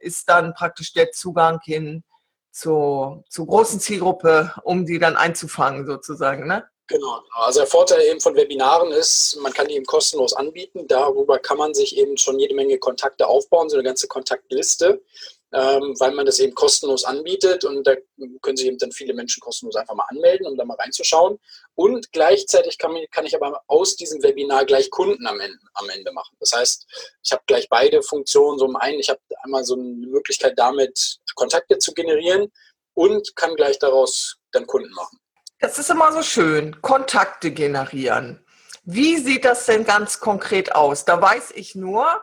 ist 0.00 0.28
dann 0.28 0.54
praktisch 0.54 0.92
der 0.92 1.10
Zugang 1.10 1.60
hin 1.64 2.04
zur, 2.52 3.24
zur 3.28 3.48
großen 3.48 3.80
Zielgruppe, 3.80 4.54
um 4.62 4.86
die 4.86 5.00
dann 5.00 5.16
einzufangen 5.16 5.84
sozusagen. 5.84 6.46
Ne? 6.46 6.64
Genau. 6.86 7.20
Also 7.32 7.58
der 7.60 7.66
Vorteil 7.66 8.02
eben 8.02 8.20
von 8.20 8.36
Webinaren 8.36 8.92
ist, 8.92 9.36
man 9.42 9.52
kann 9.52 9.66
die 9.66 9.74
eben 9.74 9.84
kostenlos 9.84 10.32
anbieten. 10.32 10.86
Darüber 10.86 11.40
kann 11.40 11.58
man 11.58 11.74
sich 11.74 11.96
eben 11.96 12.16
schon 12.16 12.38
jede 12.38 12.54
Menge 12.54 12.78
Kontakte 12.78 13.26
aufbauen, 13.26 13.68
so 13.68 13.76
eine 13.76 13.84
ganze 13.84 14.06
Kontaktliste 14.06 15.02
ähm, 15.52 15.94
weil 15.98 16.12
man 16.12 16.26
das 16.26 16.38
eben 16.38 16.54
kostenlos 16.54 17.04
anbietet 17.04 17.64
und 17.64 17.84
da 17.84 17.94
können 18.40 18.56
sich 18.56 18.66
eben 18.66 18.78
dann 18.78 18.92
viele 18.92 19.14
Menschen 19.14 19.40
kostenlos 19.40 19.74
einfach 19.76 19.94
mal 19.94 20.06
anmelden, 20.08 20.46
um 20.46 20.56
da 20.56 20.64
mal 20.64 20.76
reinzuschauen. 20.76 21.38
Und 21.74 22.12
gleichzeitig 22.12 22.78
kann, 22.78 22.94
kann 23.10 23.26
ich 23.26 23.34
aber 23.34 23.60
aus 23.66 23.96
diesem 23.96 24.22
Webinar 24.22 24.64
gleich 24.64 24.90
Kunden 24.90 25.26
am 25.26 25.40
Ende, 25.40 25.58
am 25.74 25.88
Ende 25.88 26.12
machen. 26.12 26.36
Das 26.38 26.52
heißt, 26.52 26.86
ich 27.22 27.32
habe 27.32 27.42
gleich 27.46 27.68
beide 27.68 28.02
Funktionen. 28.02 28.58
So 28.58 28.66
im 28.66 28.76
einen, 28.76 29.00
ich 29.00 29.08
habe 29.08 29.20
einmal 29.42 29.64
so 29.64 29.74
eine 29.74 29.82
Möglichkeit 29.82 30.54
damit, 30.56 31.18
Kontakte 31.34 31.78
zu 31.78 31.94
generieren 31.94 32.52
und 32.94 33.34
kann 33.34 33.56
gleich 33.56 33.78
daraus 33.78 34.36
dann 34.52 34.66
Kunden 34.66 34.92
machen. 34.94 35.18
Das 35.58 35.78
ist 35.78 35.90
immer 35.90 36.12
so 36.12 36.22
schön, 36.22 36.80
Kontakte 36.80 37.50
generieren. 37.50 38.44
Wie 38.84 39.18
sieht 39.18 39.44
das 39.44 39.66
denn 39.66 39.84
ganz 39.84 40.20
konkret 40.20 40.74
aus? 40.74 41.04
Da 41.04 41.20
weiß 41.20 41.52
ich 41.54 41.74
nur, 41.74 42.22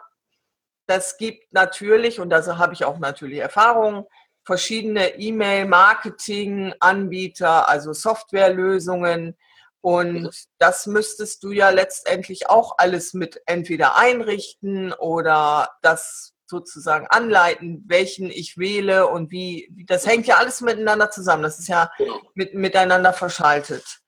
das 0.87 1.17
gibt 1.17 1.53
natürlich, 1.53 2.19
und 2.19 2.29
da 2.29 2.57
habe 2.57 2.73
ich 2.73 2.83
auch 2.85 2.97
natürlich 2.97 3.37
Erfahrung, 3.39 4.07
verschiedene 4.43 5.19
E-Mail-Marketing-Anbieter, 5.19 7.69
also 7.69 7.93
Softwarelösungen. 7.93 9.37
Und 9.81 10.31
das 10.57 10.87
müsstest 10.87 11.43
du 11.43 11.51
ja 11.51 11.69
letztendlich 11.69 12.49
auch 12.49 12.77
alles 12.77 13.13
mit 13.13 13.41
entweder 13.45 13.97
einrichten 13.97 14.93
oder 14.93 15.69
das 15.81 16.33
sozusagen 16.45 17.07
anleiten, 17.07 17.83
welchen 17.87 18.31
ich 18.31 18.57
wähle 18.57 19.07
und 19.07 19.31
wie, 19.31 19.69
das 19.85 20.07
hängt 20.07 20.27
ja 20.27 20.37
alles 20.37 20.61
miteinander 20.61 21.11
zusammen. 21.11 21.43
Das 21.43 21.59
ist 21.59 21.67
ja 21.67 21.91
genau. 21.97 22.21
mit, 22.33 22.53
miteinander 22.53 23.11
verschaltet. 23.11 23.99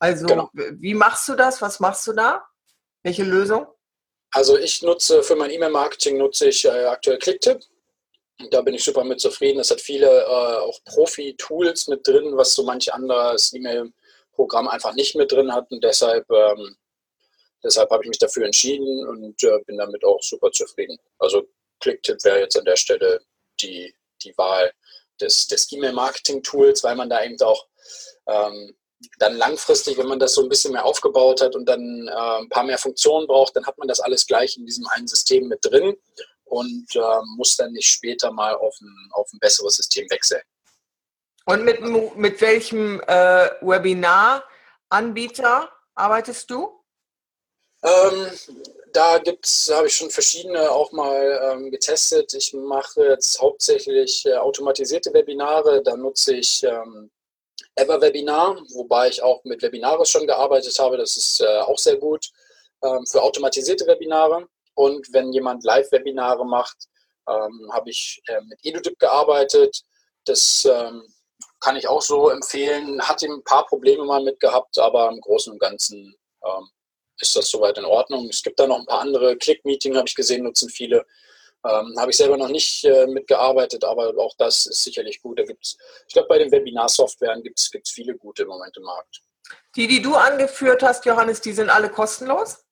Also, 0.00 0.26
genau. 0.26 0.50
wie 0.52 0.94
machst 0.94 1.28
du 1.28 1.36
das? 1.36 1.62
Was 1.62 1.78
machst 1.78 2.04
du 2.08 2.12
da? 2.12 2.44
Welche 3.04 3.22
Lösung? 3.22 3.68
Also 4.34 4.58
ich 4.58 4.82
nutze 4.82 5.22
für 5.22 5.36
mein 5.36 5.52
E-Mail-Marketing 5.52 6.18
nutze 6.18 6.48
ich 6.48 6.64
äh, 6.64 6.86
aktuell 6.86 7.18
Clicktip. 7.18 7.60
Da 8.50 8.62
bin 8.62 8.74
ich 8.74 8.82
super 8.82 9.04
mit 9.04 9.20
zufrieden. 9.20 9.60
Es 9.60 9.70
hat 9.70 9.80
viele 9.80 10.08
äh, 10.08 10.56
auch 10.58 10.76
Profi-Tools 10.86 11.86
mit 11.86 12.04
drin, 12.04 12.36
was 12.36 12.52
so 12.52 12.64
manch 12.64 12.92
anderes 12.92 13.52
E-Mail-Programm 13.52 14.66
einfach 14.66 14.92
nicht 14.94 15.14
mit 15.14 15.30
drin 15.30 15.52
hat. 15.54 15.70
Und 15.70 15.84
deshalb, 15.84 16.28
ähm, 16.32 16.76
deshalb 17.62 17.88
habe 17.90 18.02
ich 18.02 18.08
mich 18.08 18.18
dafür 18.18 18.44
entschieden 18.44 19.06
und 19.06 19.40
äh, 19.44 19.60
bin 19.66 19.78
damit 19.78 20.04
auch 20.04 20.20
super 20.20 20.50
zufrieden. 20.50 20.98
Also 21.20 21.46
Clicktip 21.78 22.24
wäre 22.24 22.40
jetzt 22.40 22.58
an 22.58 22.64
der 22.64 22.76
Stelle 22.76 23.20
die, 23.60 23.94
die 24.24 24.36
Wahl 24.36 24.72
des, 25.20 25.46
des 25.46 25.70
E-Mail-Marketing-Tools, 25.70 26.82
weil 26.82 26.96
man 26.96 27.08
da 27.08 27.22
eben 27.22 27.40
auch 27.40 27.68
ähm, 28.26 28.74
dann 29.18 29.36
langfristig, 29.36 29.98
wenn 29.98 30.08
man 30.08 30.18
das 30.18 30.34
so 30.34 30.42
ein 30.42 30.48
bisschen 30.48 30.72
mehr 30.72 30.84
aufgebaut 30.84 31.40
hat 31.40 31.54
und 31.56 31.68
dann 31.68 32.08
äh, 32.08 32.40
ein 32.40 32.48
paar 32.48 32.64
mehr 32.64 32.78
Funktionen 32.78 33.26
braucht, 33.26 33.56
dann 33.56 33.66
hat 33.66 33.78
man 33.78 33.88
das 33.88 34.00
alles 34.00 34.26
gleich 34.26 34.56
in 34.56 34.66
diesem 34.66 34.86
einen 34.88 35.06
System 35.06 35.48
mit 35.48 35.60
drin 35.62 35.96
und 36.44 36.86
äh, 36.94 37.20
muss 37.36 37.56
dann 37.56 37.72
nicht 37.72 37.88
später 37.88 38.30
mal 38.30 38.54
auf 38.54 38.78
ein, 38.80 39.10
auf 39.12 39.30
ein 39.32 39.38
besseres 39.38 39.76
System 39.76 40.08
wechseln. 40.10 40.42
Und 41.46 41.64
mit, 41.64 41.80
mit 42.16 42.40
welchem 42.40 43.00
äh, 43.06 43.50
Webinar-Anbieter 43.60 45.70
arbeitest 45.94 46.50
du? 46.50 46.80
Ähm, 47.82 48.30
da 48.94 49.18
gibt's, 49.18 49.70
habe 49.70 49.88
ich 49.88 49.96
schon 49.96 50.10
verschiedene 50.10 50.70
auch 50.70 50.92
mal 50.92 51.52
ähm, 51.52 51.70
getestet. 51.70 52.32
Ich 52.32 52.54
mache 52.54 53.08
jetzt 53.08 53.40
hauptsächlich 53.40 54.24
äh, 54.24 54.36
automatisierte 54.36 55.12
Webinare. 55.12 55.82
Da 55.82 55.96
nutze 55.96 56.36
ich 56.36 56.62
ähm, 56.62 57.10
Ever-Webinar, 57.76 58.56
wobei 58.74 59.08
ich 59.08 59.22
auch 59.22 59.42
mit 59.44 59.62
Webinares 59.62 60.08
schon 60.08 60.26
gearbeitet 60.26 60.78
habe. 60.78 60.96
Das 60.96 61.16
ist 61.16 61.40
äh, 61.40 61.58
auch 61.60 61.78
sehr 61.78 61.96
gut 61.96 62.30
ähm, 62.82 63.06
für 63.06 63.22
automatisierte 63.22 63.86
Webinare. 63.86 64.46
Und 64.74 65.12
wenn 65.12 65.32
jemand 65.32 65.64
Live-Webinare 65.64 66.44
macht, 66.46 66.88
ähm, 67.28 67.70
habe 67.72 67.90
ich 67.90 68.20
äh, 68.28 68.40
mit 68.42 68.58
EduDip 68.62 68.98
gearbeitet. 68.98 69.82
Das 70.24 70.66
ähm, 70.70 71.02
kann 71.60 71.76
ich 71.76 71.88
auch 71.88 72.02
so 72.02 72.30
empfehlen. 72.30 73.00
Hatte 73.00 73.26
ein 73.26 73.42
paar 73.44 73.66
Probleme 73.66 74.04
mal 74.04 74.22
mit 74.22 74.40
gehabt, 74.40 74.78
aber 74.78 75.08
im 75.10 75.20
Großen 75.20 75.52
und 75.52 75.58
Ganzen 75.58 76.14
ähm, 76.44 76.68
ist 77.20 77.34
das 77.36 77.48
soweit 77.48 77.78
in 77.78 77.84
Ordnung. 77.84 78.28
Es 78.28 78.42
gibt 78.42 78.58
da 78.58 78.66
noch 78.66 78.78
ein 78.78 78.86
paar 78.86 79.00
andere. 79.00 79.36
Click-Meeting 79.36 79.96
habe 79.96 80.08
ich 80.08 80.14
gesehen, 80.14 80.44
nutzen 80.44 80.68
viele. 80.68 81.06
Ähm, 81.64 81.94
Habe 81.98 82.10
ich 82.10 82.16
selber 82.16 82.36
noch 82.36 82.48
nicht 82.48 82.84
äh, 82.84 83.06
mitgearbeitet, 83.06 83.84
aber 83.84 84.12
auch 84.18 84.34
das 84.36 84.66
ist 84.66 84.84
sicherlich 84.84 85.22
gut. 85.22 85.38
Da 85.38 85.44
gibt's, 85.44 85.78
ich 86.06 86.12
glaube, 86.12 86.28
bei 86.28 86.38
den 86.38 86.52
Webinar-Softwaren 86.52 87.42
gibt 87.42 87.58
es 87.58 87.70
viele 87.90 88.14
gute 88.16 88.42
im 88.42 88.48
Moment 88.48 88.76
im 88.76 88.82
Markt. 88.82 89.22
Die, 89.76 89.86
die 89.86 90.02
du 90.02 90.14
angeführt 90.14 90.82
hast, 90.82 91.04
Johannes, 91.04 91.40
die 91.40 91.52
sind 91.52 91.70
alle 91.70 91.88
kostenlos? 91.88 92.64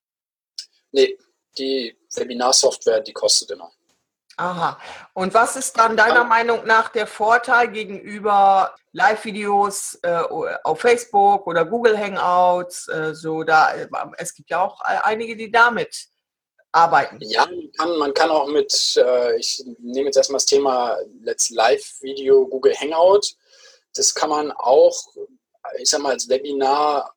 Nee, 0.90 1.18
die 1.58 1.96
Webinar-Software, 2.14 3.00
die 3.00 3.12
kostet 3.12 3.50
immer. 3.50 3.72
Aha. 4.36 4.78
Und 5.12 5.34
was 5.34 5.56
ist 5.56 5.78
dann 5.78 5.96
deiner. 5.96 6.24
Meinung 6.24 6.64
nach 6.66 6.88
der 6.88 7.06
Vorteil 7.06 7.68
gegenüber 7.68 8.74
Live-Videos 8.92 9.98
äh, 10.02 10.22
auf 10.64 10.80
Facebook 10.80 11.46
oder 11.46 11.64
Google 11.64 11.98
Hangouts? 11.98 12.88
Äh, 12.88 13.14
so 13.14 13.42
da, 13.42 13.74
äh, 13.74 13.88
es 14.16 14.34
gibt 14.34 14.50
ja 14.50 14.62
auch 14.62 14.80
einige, 14.80 15.36
die 15.36 15.50
damit 15.50 16.06
arbeiten? 16.72 17.18
Ja, 17.20 17.46
man 17.46 17.72
kann, 17.72 17.98
man 17.98 18.14
kann 18.14 18.30
auch 18.30 18.48
mit, 18.48 18.96
äh, 18.96 19.36
ich 19.38 19.62
nehme 19.78 20.06
jetzt 20.06 20.16
erstmal 20.16 20.36
das 20.36 20.46
Thema 20.46 20.96
Let's 21.22 21.50
Live 21.50 22.00
Video 22.00 22.46
Google 22.46 22.74
Hangout. 22.74 23.36
das 23.94 24.14
kann 24.14 24.30
man 24.30 24.50
auch, 24.52 25.14
ich 25.78 25.90
sag 25.90 26.00
mal, 26.00 26.12
als 26.12 26.28
Webinar 26.28 27.14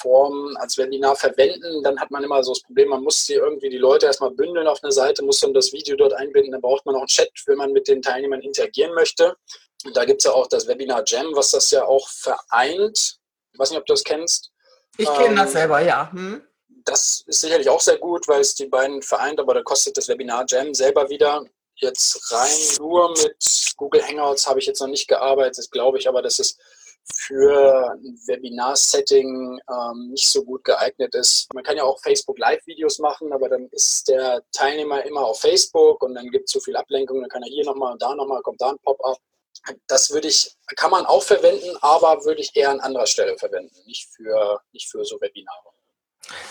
Form 0.00 0.56
als 0.58 0.78
Webinar 0.78 1.14
verwenden, 1.14 1.82
dann 1.82 2.00
hat 2.00 2.10
man 2.10 2.24
immer 2.24 2.42
so 2.42 2.52
das 2.52 2.62
Problem, 2.62 2.88
man 2.88 3.02
muss 3.02 3.26
die 3.26 3.34
irgendwie 3.34 3.68
die 3.68 3.78
Leute 3.78 4.06
erstmal 4.06 4.30
bündeln 4.30 4.66
auf 4.66 4.82
eine 4.82 4.92
Seite, 4.92 5.22
muss 5.22 5.40
dann 5.40 5.54
das 5.54 5.72
Video 5.72 5.96
dort 5.96 6.14
einbinden, 6.14 6.52
dann 6.52 6.60
braucht 6.60 6.86
man 6.86 6.94
auch 6.94 7.00
einen 7.00 7.06
Chat, 7.06 7.30
wenn 7.46 7.58
man 7.58 7.72
mit 7.72 7.86
den 7.86 8.02
Teilnehmern 8.02 8.40
interagieren 8.40 8.94
möchte. 8.94 9.36
Und 9.84 9.96
da 9.96 10.04
gibt 10.04 10.20
es 10.20 10.24
ja 10.24 10.32
auch 10.32 10.46
das 10.46 10.66
Webinar 10.66 11.04
Jam, 11.06 11.26
was 11.34 11.50
das 11.50 11.70
ja 11.70 11.84
auch 11.84 12.08
vereint. 12.08 13.18
Ich 13.52 13.58
weiß 13.58 13.70
nicht, 13.70 13.78
ob 13.78 13.86
du 13.86 13.92
das 13.92 14.04
kennst. 14.04 14.50
Ich 14.96 15.06
kenne 15.06 15.28
ähm, 15.28 15.36
das 15.36 15.52
selber, 15.52 15.80
ja. 15.80 16.10
Hm? 16.12 16.42
Das 16.84 17.24
ist 17.26 17.40
sicherlich 17.40 17.68
auch 17.68 17.80
sehr 17.80 17.98
gut, 17.98 18.28
weil 18.28 18.40
es 18.40 18.54
die 18.54 18.66
beiden 18.66 19.02
vereint, 19.02 19.40
aber 19.40 19.54
da 19.54 19.62
kostet 19.62 19.96
das 19.96 20.08
Webinar 20.08 20.44
Jam 20.48 20.74
selber 20.74 21.08
wieder. 21.08 21.44
Jetzt 21.76 22.32
rein 22.32 22.76
nur 22.78 23.10
mit 23.10 23.72
Google 23.76 24.06
Hangouts 24.06 24.46
habe 24.46 24.58
ich 24.58 24.66
jetzt 24.66 24.80
noch 24.80 24.88
nicht 24.88 25.08
gearbeitet, 25.08 25.70
glaube 25.70 25.98
ich, 25.98 26.08
aber 26.08 26.20
das 26.20 26.38
ist 26.38 26.60
für 27.14 27.90
ein 27.92 28.18
Webinar-Setting 28.26 29.60
ähm, 29.68 30.10
nicht 30.10 30.28
so 30.28 30.44
gut 30.44 30.64
geeignet 30.64 31.14
ist. 31.14 31.52
Man 31.54 31.64
kann 31.64 31.76
ja 31.76 31.84
auch 31.84 31.98
Facebook 32.00 32.38
Live-Videos 32.38 32.98
machen, 32.98 33.32
aber 33.32 33.48
dann 33.48 33.68
ist 33.70 34.08
der 34.08 34.42
Teilnehmer 34.52 35.04
immer 35.04 35.24
auf 35.24 35.40
Facebook 35.40 36.02
und 36.02 36.14
dann 36.14 36.30
gibt 36.30 36.46
es 36.46 36.52
so 36.52 36.60
viel 36.60 36.76
Ablenkung, 36.76 37.20
dann 37.20 37.30
kann 37.30 37.42
er 37.42 37.48
hier 37.48 37.64
nochmal 37.64 37.92
und 37.92 38.02
da 38.02 38.14
nochmal, 38.14 38.42
kommt 38.42 38.60
da 38.60 38.70
ein 38.70 38.78
Pop-up. 38.78 39.18
Das 39.86 40.10
würde 40.10 40.28
ich, 40.28 40.56
kann 40.76 40.90
man 40.90 41.04
auch 41.06 41.22
verwenden, 41.22 41.76
aber 41.80 42.24
würde 42.24 42.40
ich 42.40 42.54
eher 42.54 42.70
an 42.70 42.80
anderer 42.80 43.06
Stelle 43.06 43.36
verwenden, 43.36 43.74
nicht 43.86 44.08
für, 44.14 44.60
nicht 44.72 44.88
für 44.88 45.04
so 45.04 45.20
Webinare. 45.20 45.68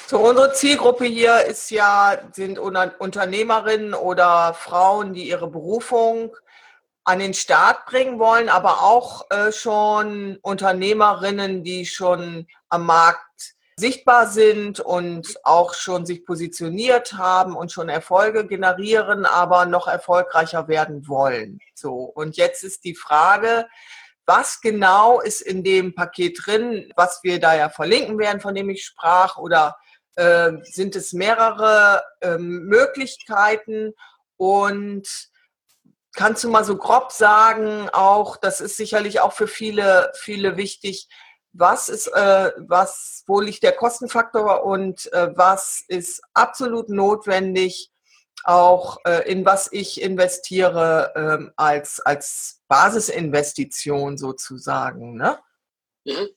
So, 0.08 0.20
unsere 0.20 0.54
Zielgruppe 0.54 1.06
hier 1.06 1.46
ist 1.46 1.70
ja, 1.72 2.20
sind 2.32 2.60
Unternehmerinnen 2.60 3.94
oder 3.94 4.54
Frauen, 4.54 5.14
die 5.14 5.30
ihre 5.30 5.48
Berufung 5.48 6.36
an 7.04 7.20
den 7.20 7.34
Start 7.34 7.86
bringen 7.86 8.20
wollen, 8.20 8.50
aber 8.50 8.84
auch 8.84 9.30
äh, 9.32 9.52
schon 9.52 10.38
Unternehmerinnen, 10.42 11.64
die 11.64 11.86
schon 11.86 12.48
am 12.70 12.86
Markt 12.86 13.56
sichtbar 13.80 14.28
sind 14.28 14.80
und 14.80 15.40
auch 15.44 15.74
schon 15.74 16.06
sich 16.06 16.26
positioniert 16.26 17.14
haben 17.14 17.56
und 17.56 17.72
schon 17.72 17.90
Erfolge 17.90 18.46
generieren, 18.46 19.26
aber 19.26 19.66
noch 19.66 19.88
erfolgreicher 19.88 20.68
werden 20.68 21.08
wollen. 21.08 21.60
So. 21.74 21.96
Und 21.96 22.36
jetzt 22.38 22.64
ist 22.64 22.84
die 22.84 22.96
Frage, 22.96 23.68
was 24.30 24.62
genau 24.62 25.20
ist 25.20 25.42
in 25.42 25.64
dem 25.64 25.96
Paket 25.96 26.40
drin, 26.46 26.94
was 26.96 27.20
wir 27.24 27.40
da 27.40 27.56
ja 27.56 27.70
verlinken 27.70 28.20
werden, 28.20 28.40
von 28.40 28.54
dem 28.54 28.70
ich 28.70 28.86
sprach, 28.86 29.38
oder 29.38 29.76
äh, 30.16 30.52
sind 30.62 30.96
es 30.96 31.14
mehrere 31.14 32.04
äh, 32.22 32.38
Möglichkeiten? 32.38 33.94
Und 34.38 35.08
Kannst 36.16 36.44
du 36.44 36.50
mal 36.50 36.66
so 36.66 36.76
grob 36.76 37.12
sagen, 37.12 37.88
auch, 37.94 38.36
das 38.36 38.62
ist 38.62 38.78
sicherlich 38.78 39.20
auch 39.20 39.32
für 39.32 39.48
viele, 39.48 40.12
viele 40.16 40.58
wichtig, 40.58 41.08
was 41.54 41.88
ist, 41.88 42.08
äh, 42.08 42.52
was, 42.58 43.24
wo 43.28 43.40
liegt 43.40 43.64
der 43.64 43.74
Kostenfaktor 43.74 44.64
und 44.66 45.12
äh, 45.14 45.30
was 45.36 45.84
ist 45.88 46.22
absolut 46.34 46.90
notwendig, 46.90 47.92
auch 48.44 48.98
äh, 49.06 49.30
in 49.30 49.46
was 49.46 49.72
ich 49.72 50.02
investiere 50.02 51.14
ähm, 51.16 51.54
als, 51.56 52.00
als 52.00 52.62
Basisinvestition 52.68 54.18
sozusagen. 54.18 55.16
Ne? 55.16 55.40
Mhm. 56.06 56.30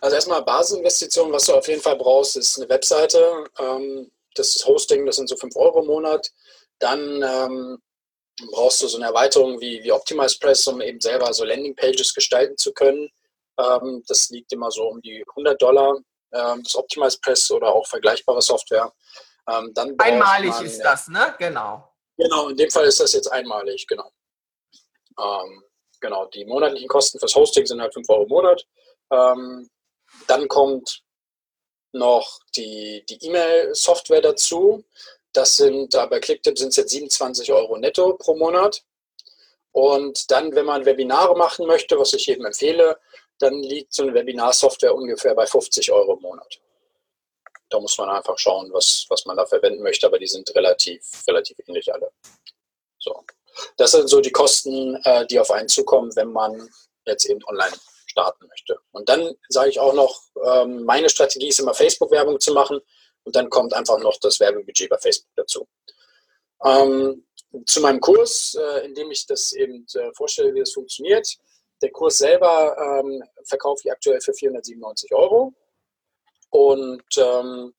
Also 0.00 0.16
erstmal 0.16 0.42
Basisinvestition, 0.42 1.32
was 1.32 1.46
du 1.46 1.54
auf 1.54 1.68
jeden 1.68 1.82
Fall 1.82 1.96
brauchst, 1.96 2.36
ist 2.36 2.58
eine 2.58 2.68
Webseite. 2.68 3.44
Ähm, 3.58 4.10
das 4.34 4.56
ist 4.56 4.66
Hosting, 4.66 5.06
das 5.06 5.16
sind 5.16 5.28
so 5.28 5.36
5 5.36 5.54
Euro 5.56 5.80
im 5.80 5.86
Monat. 5.86 6.30
Dann 6.78 7.22
ähm, 7.22 7.82
brauchst 8.52 8.82
du 8.82 8.88
so 8.88 8.96
eine 8.96 9.06
Erweiterung 9.06 9.60
wie, 9.60 9.82
wie 9.82 9.92
Optimize 9.92 10.38
Press, 10.38 10.66
um 10.66 10.80
eben 10.80 11.00
selber 11.00 11.32
so 11.32 11.44
Landingpages 11.44 12.14
gestalten 12.14 12.56
zu 12.56 12.72
können. 12.72 13.10
Ähm, 13.58 14.02
das 14.06 14.30
liegt 14.30 14.52
immer 14.52 14.70
so 14.70 14.88
um 14.88 15.00
die 15.02 15.24
100 15.30 15.60
Dollar, 15.60 15.96
ähm, 16.32 16.62
das 16.62 16.74
Optimize 16.74 17.18
Press 17.20 17.50
oder 17.50 17.68
auch 17.68 17.86
vergleichbare 17.86 18.42
Software. 18.42 18.92
Ähm, 19.50 19.72
dann 19.74 19.94
einmalig 19.98 20.50
man, 20.50 20.66
ist 20.66 20.80
das, 20.80 21.08
ne? 21.08 21.34
Genau. 21.38 21.92
Genau, 22.16 22.48
in 22.48 22.56
dem 22.56 22.70
Fall 22.70 22.84
ist 22.84 23.00
das 23.00 23.12
jetzt 23.12 23.28
einmalig, 23.32 23.86
genau. 23.86 24.10
Ähm, 25.18 25.64
genau, 26.00 26.26
die 26.26 26.44
monatlichen 26.44 26.88
Kosten 26.88 27.18
fürs 27.18 27.34
Hosting 27.34 27.66
sind 27.66 27.80
halt 27.80 27.94
5 27.94 28.08
Euro 28.10 28.22
im 28.24 28.28
Monat. 28.28 28.66
Ähm, 29.10 29.70
dann 30.26 30.48
kommt 30.48 31.02
noch 31.92 32.40
die, 32.56 33.04
die 33.08 33.24
E-Mail-Software 33.26 34.20
dazu. 34.20 34.84
Das 35.32 35.56
sind, 35.56 35.92
bei 35.92 36.20
ClickTip 36.20 36.58
sind 36.58 36.68
es 36.68 36.76
jetzt 36.76 36.90
27 36.90 37.52
Euro 37.52 37.76
netto 37.78 38.14
pro 38.14 38.36
Monat. 38.36 38.84
Und 39.72 40.30
dann, 40.30 40.54
wenn 40.54 40.66
man 40.66 40.84
Webinare 40.84 41.36
machen 41.36 41.66
möchte, 41.66 41.98
was 41.98 42.12
ich 42.12 42.26
jedem 42.26 42.46
empfehle, 42.46 42.98
dann 43.38 43.62
liegt 43.62 43.92
so 43.92 44.02
eine 44.02 44.14
Webinarsoftware 44.14 44.94
ungefähr 44.94 45.34
bei 45.34 45.46
50 45.46 45.90
Euro 45.92 46.14
im 46.16 46.22
Monat. 46.22 46.60
Da 47.70 47.80
muss 47.80 47.96
man 47.98 48.10
einfach 48.10 48.38
schauen, 48.38 48.72
was, 48.72 49.06
was 49.08 49.24
man 49.26 49.36
da 49.36 49.46
verwenden 49.46 49.82
möchte, 49.82 50.06
aber 50.06 50.18
die 50.18 50.26
sind 50.26 50.54
relativ, 50.54 51.02
relativ 51.26 51.56
ähnlich 51.66 51.92
alle. 51.92 52.10
So. 52.98 53.24
Das 53.76 53.92
sind 53.92 54.08
so 54.08 54.20
die 54.20 54.30
Kosten, 54.30 54.96
äh, 55.04 55.26
die 55.26 55.38
auf 55.40 55.50
einen 55.50 55.68
zukommen, 55.68 56.14
wenn 56.16 56.32
man 56.32 56.68
jetzt 57.06 57.24
eben 57.26 57.42
online 57.46 57.74
starten 58.06 58.46
möchte. 58.48 58.78
Und 58.92 59.08
dann 59.08 59.34
sage 59.48 59.70
ich 59.70 59.80
auch 59.80 59.94
noch, 59.94 60.20
ähm, 60.44 60.84
meine 60.84 61.08
Strategie 61.08 61.48
ist 61.48 61.60
immer 61.60 61.74
Facebook-Werbung 61.74 62.40
zu 62.40 62.52
machen. 62.52 62.80
Und 63.24 63.36
dann 63.36 63.50
kommt 63.50 63.74
einfach 63.74 63.98
noch 63.98 64.18
das 64.18 64.40
Werbebudget 64.40 64.88
bei 64.88 64.98
Facebook 64.98 65.30
dazu. 65.36 65.68
Ähm, 66.64 67.26
zu 67.66 67.80
meinem 67.80 68.00
Kurs, 68.00 68.56
äh, 68.58 68.86
in 68.86 68.94
dem 68.94 69.10
ich 69.10 69.26
das 69.26 69.52
eben 69.52 69.86
äh, 69.94 70.12
vorstelle, 70.14 70.54
wie 70.54 70.60
das 70.60 70.72
funktioniert. 70.72 71.36
Der 71.82 71.90
Kurs 71.90 72.18
selber 72.18 72.76
ähm, 72.78 73.22
verkaufe 73.44 73.82
ich 73.84 73.92
aktuell 73.92 74.20
für 74.20 74.34
497 74.34 75.14
Euro. 75.14 75.54
Und 76.50 77.02
ähm, 77.16 77.74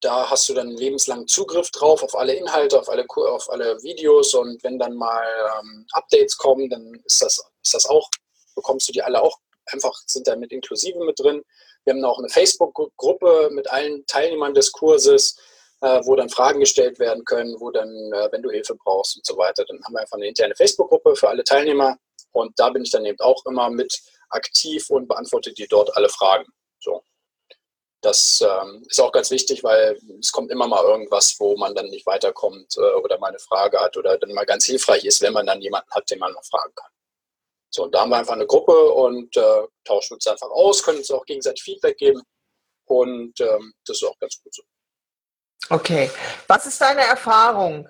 da 0.00 0.30
hast 0.30 0.48
du 0.48 0.54
dann 0.54 0.70
lebenslangen 0.70 1.26
Zugriff 1.26 1.70
drauf 1.70 2.02
auf 2.02 2.14
alle 2.14 2.34
Inhalte, 2.34 2.78
auf 2.78 2.88
alle, 2.88 3.06
auf 3.08 3.50
alle 3.50 3.82
Videos. 3.82 4.34
Und 4.34 4.62
wenn 4.62 4.78
dann 4.78 4.94
mal 4.94 5.24
ähm, 5.60 5.86
Updates 5.92 6.36
kommen, 6.36 6.68
dann 6.68 7.00
ist 7.04 7.22
das, 7.22 7.42
ist 7.62 7.74
das 7.74 7.86
auch, 7.86 8.10
bekommst 8.54 8.88
du 8.88 8.92
die 8.92 9.02
alle 9.02 9.22
auch 9.22 9.38
einfach, 9.66 9.94
sind 10.06 10.26
da 10.26 10.36
mit 10.36 10.52
inklusive 10.52 11.02
mit 11.04 11.18
drin. 11.18 11.42
Wir 11.84 11.94
haben 11.94 12.04
auch 12.04 12.18
eine 12.18 12.28
Facebook-Gruppe 12.28 13.50
mit 13.52 13.70
allen 13.70 14.06
Teilnehmern 14.06 14.54
des 14.54 14.72
Kurses, 14.72 15.36
äh, 15.80 16.00
wo 16.04 16.16
dann 16.16 16.28
Fragen 16.28 16.60
gestellt 16.60 16.98
werden 16.98 17.24
können, 17.24 17.58
wo 17.58 17.70
dann, 17.70 17.88
äh, 17.88 18.28
wenn 18.30 18.42
du 18.42 18.50
Hilfe 18.50 18.74
brauchst 18.74 19.16
und 19.16 19.26
so 19.26 19.36
weiter, 19.36 19.64
dann 19.64 19.82
haben 19.84 19.94
wir 19.94 20.00
einfach 20.00 20.16
eine 20.16 20.28
interne 20.28 20.54
Facebook-Gruppe 20.54 21.16
für 21.16 21.28
alle 21.28 21.44
Teilnehmer 21.44 21.96
und 22.32 22.58
da 22.58 22.70
bin 22.70 22.82
ich 22.82 22.90
dann 22.90 23.04
eben 23.04 23.20
auch 23.20 23.44
immer 23.46 23.70
mit 23.70 24.00
aktiv 24.30 24.90
und 24.90 25.08
beantworte 25.08 25.52
dir 25.52 25.66
dort 25.68 25.96
alle 25.96 26.08
Fragen. 26.08 26.46
Das 28.04 28.44
ähm, 28.46 28.84
ist 28.86 29.00
auch 29.00 29.12
ganz 29.12 29.30
wichtig, 29.30 29.64
weil 29.64 29.98
es 30.20 30.30
kommt 30.30 30.50
immer 30.50 30.68
mal 30.68 30.84
irgendwas, 30.84 31.36
wo 31.38 31.56
man 31.56 31.74
dann 31.74 31.86
nicht 31.86 32.04
weiterkommt 32.04 32.76
äh, 32.76 33.00
oder 33.00 33.18
mal 33.18 33.28
eine 33.28 33.38
Frage 33.38 33.80
hat 33.80 33.96
oder 33.96 34.18
dann 34.18 34.34
mal 34.34 34.44
ganz 34.44 34.66
hilfreich 34.66 35.06
ist, 35.06 35.22
wenn 35.22 35.32
man 35.32 35.46
dann 35.46 35.62
jemanden 35.62 35.90
hat, 35.90 36.10
den 36.10 36.18
man 36.18 36.34
noch 36.34 36.44
fragen 36.44 36.74
kann. 36.74 36.90
So, 37.70 37.84
und 37.84 37.94
da 37.94 38.02
haben 38.02 38.10
wir 38.10 38.18
einfach 38.18 38.34
eine 38.34 38.46
Gruppe 38.46 38.78
und 38.90 39.34
äh, 39.38 39.62
tauschen 39.84 40.14
uns 40.14 40.26
einfach 40.26 40.50
aus, 40.50 40.82
können 40.82 40.98
uns 40.98 41.10
auch 41.10 41.24
gegenseitig 41.24 41.62
Feedback 41.62 41.96
geben. 41.96 42.22
Und 42.86 43.40
ähm, 43.40 43.72
das 43.86 43.96
ist 43.96 44.04
auch 44.04 44.18
ganz 44.18 44.38
gut 44.42 44.54
so. 44.54 44.62
Okay. 45.70 46.10
Was 46.46 46.66
ist 46.66 46.78
deine 46.82 47.06
Erfahrung? 47.06 47.88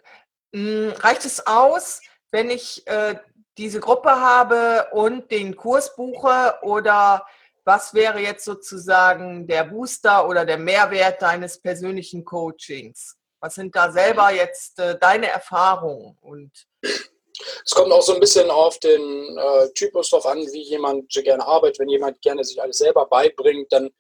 Hm, 0.55 0.93
reicht 0.99 1.25
es 1.25 1.45
aus, 1.45 2.01
wenn 2.31 2.51
ich 2.51 2.87
äh, 2.87 3.17
diese 3.59 3.81
Gruppe 3.81 4.13
habe 4.13 4.87
und 4.93 5.33
den 5.33 5.57
Kurs 5.57 5.97
buche? 5.97 6.57
Oder 6.63 7.27
was 7.65 7.95
wäre 7.95 8.21
jetzt 8.21 8.45
sozusagen 8.45 9.47
der 9.47 9.65
Booster 9.65 10.29
oder 10.29 10.45
der 10.45 10.59
Mehrwert 10.59 11.23
deines 11.23 11.61
persönlichen 11.61 12.25
Coachings? 12.25 13.17
Was 13.41 13.57
sind 13.57 13.75
da 13.75 13.91
selber 13.91 14.33
jetzt 14.33 14.79
äh, 14.79 14.99
deine 14.99 15.29
Erfahrungen? 15.29 16.17
Und 16.21 16.51
es 16.83 17.75
kommt 17.75 17.93
auch 17.93 18.03
so 18.03 18.15
ein 18.15 18.21
bisschen 18.21 18.51
auf 18.51 18.79
den 18.79 19.37
äh, 19.37 19.69
Typus 19.75 20.11
drauf 20.11 20.27
an, 20.27 20.39
wie 20.39 20.63
jemand 20.63 21.09
gerne 21.11 21.47
arbeitet. 21.47 21.81
Wenn 21.81 21.89
jemand 21.89 22.21
gerne 22.23 22.45
sich 22.45 22.61
alles 22.61 22.79
selber 22.79 23.07
beibringt, 23.07 23.73
dann 23.73 23.91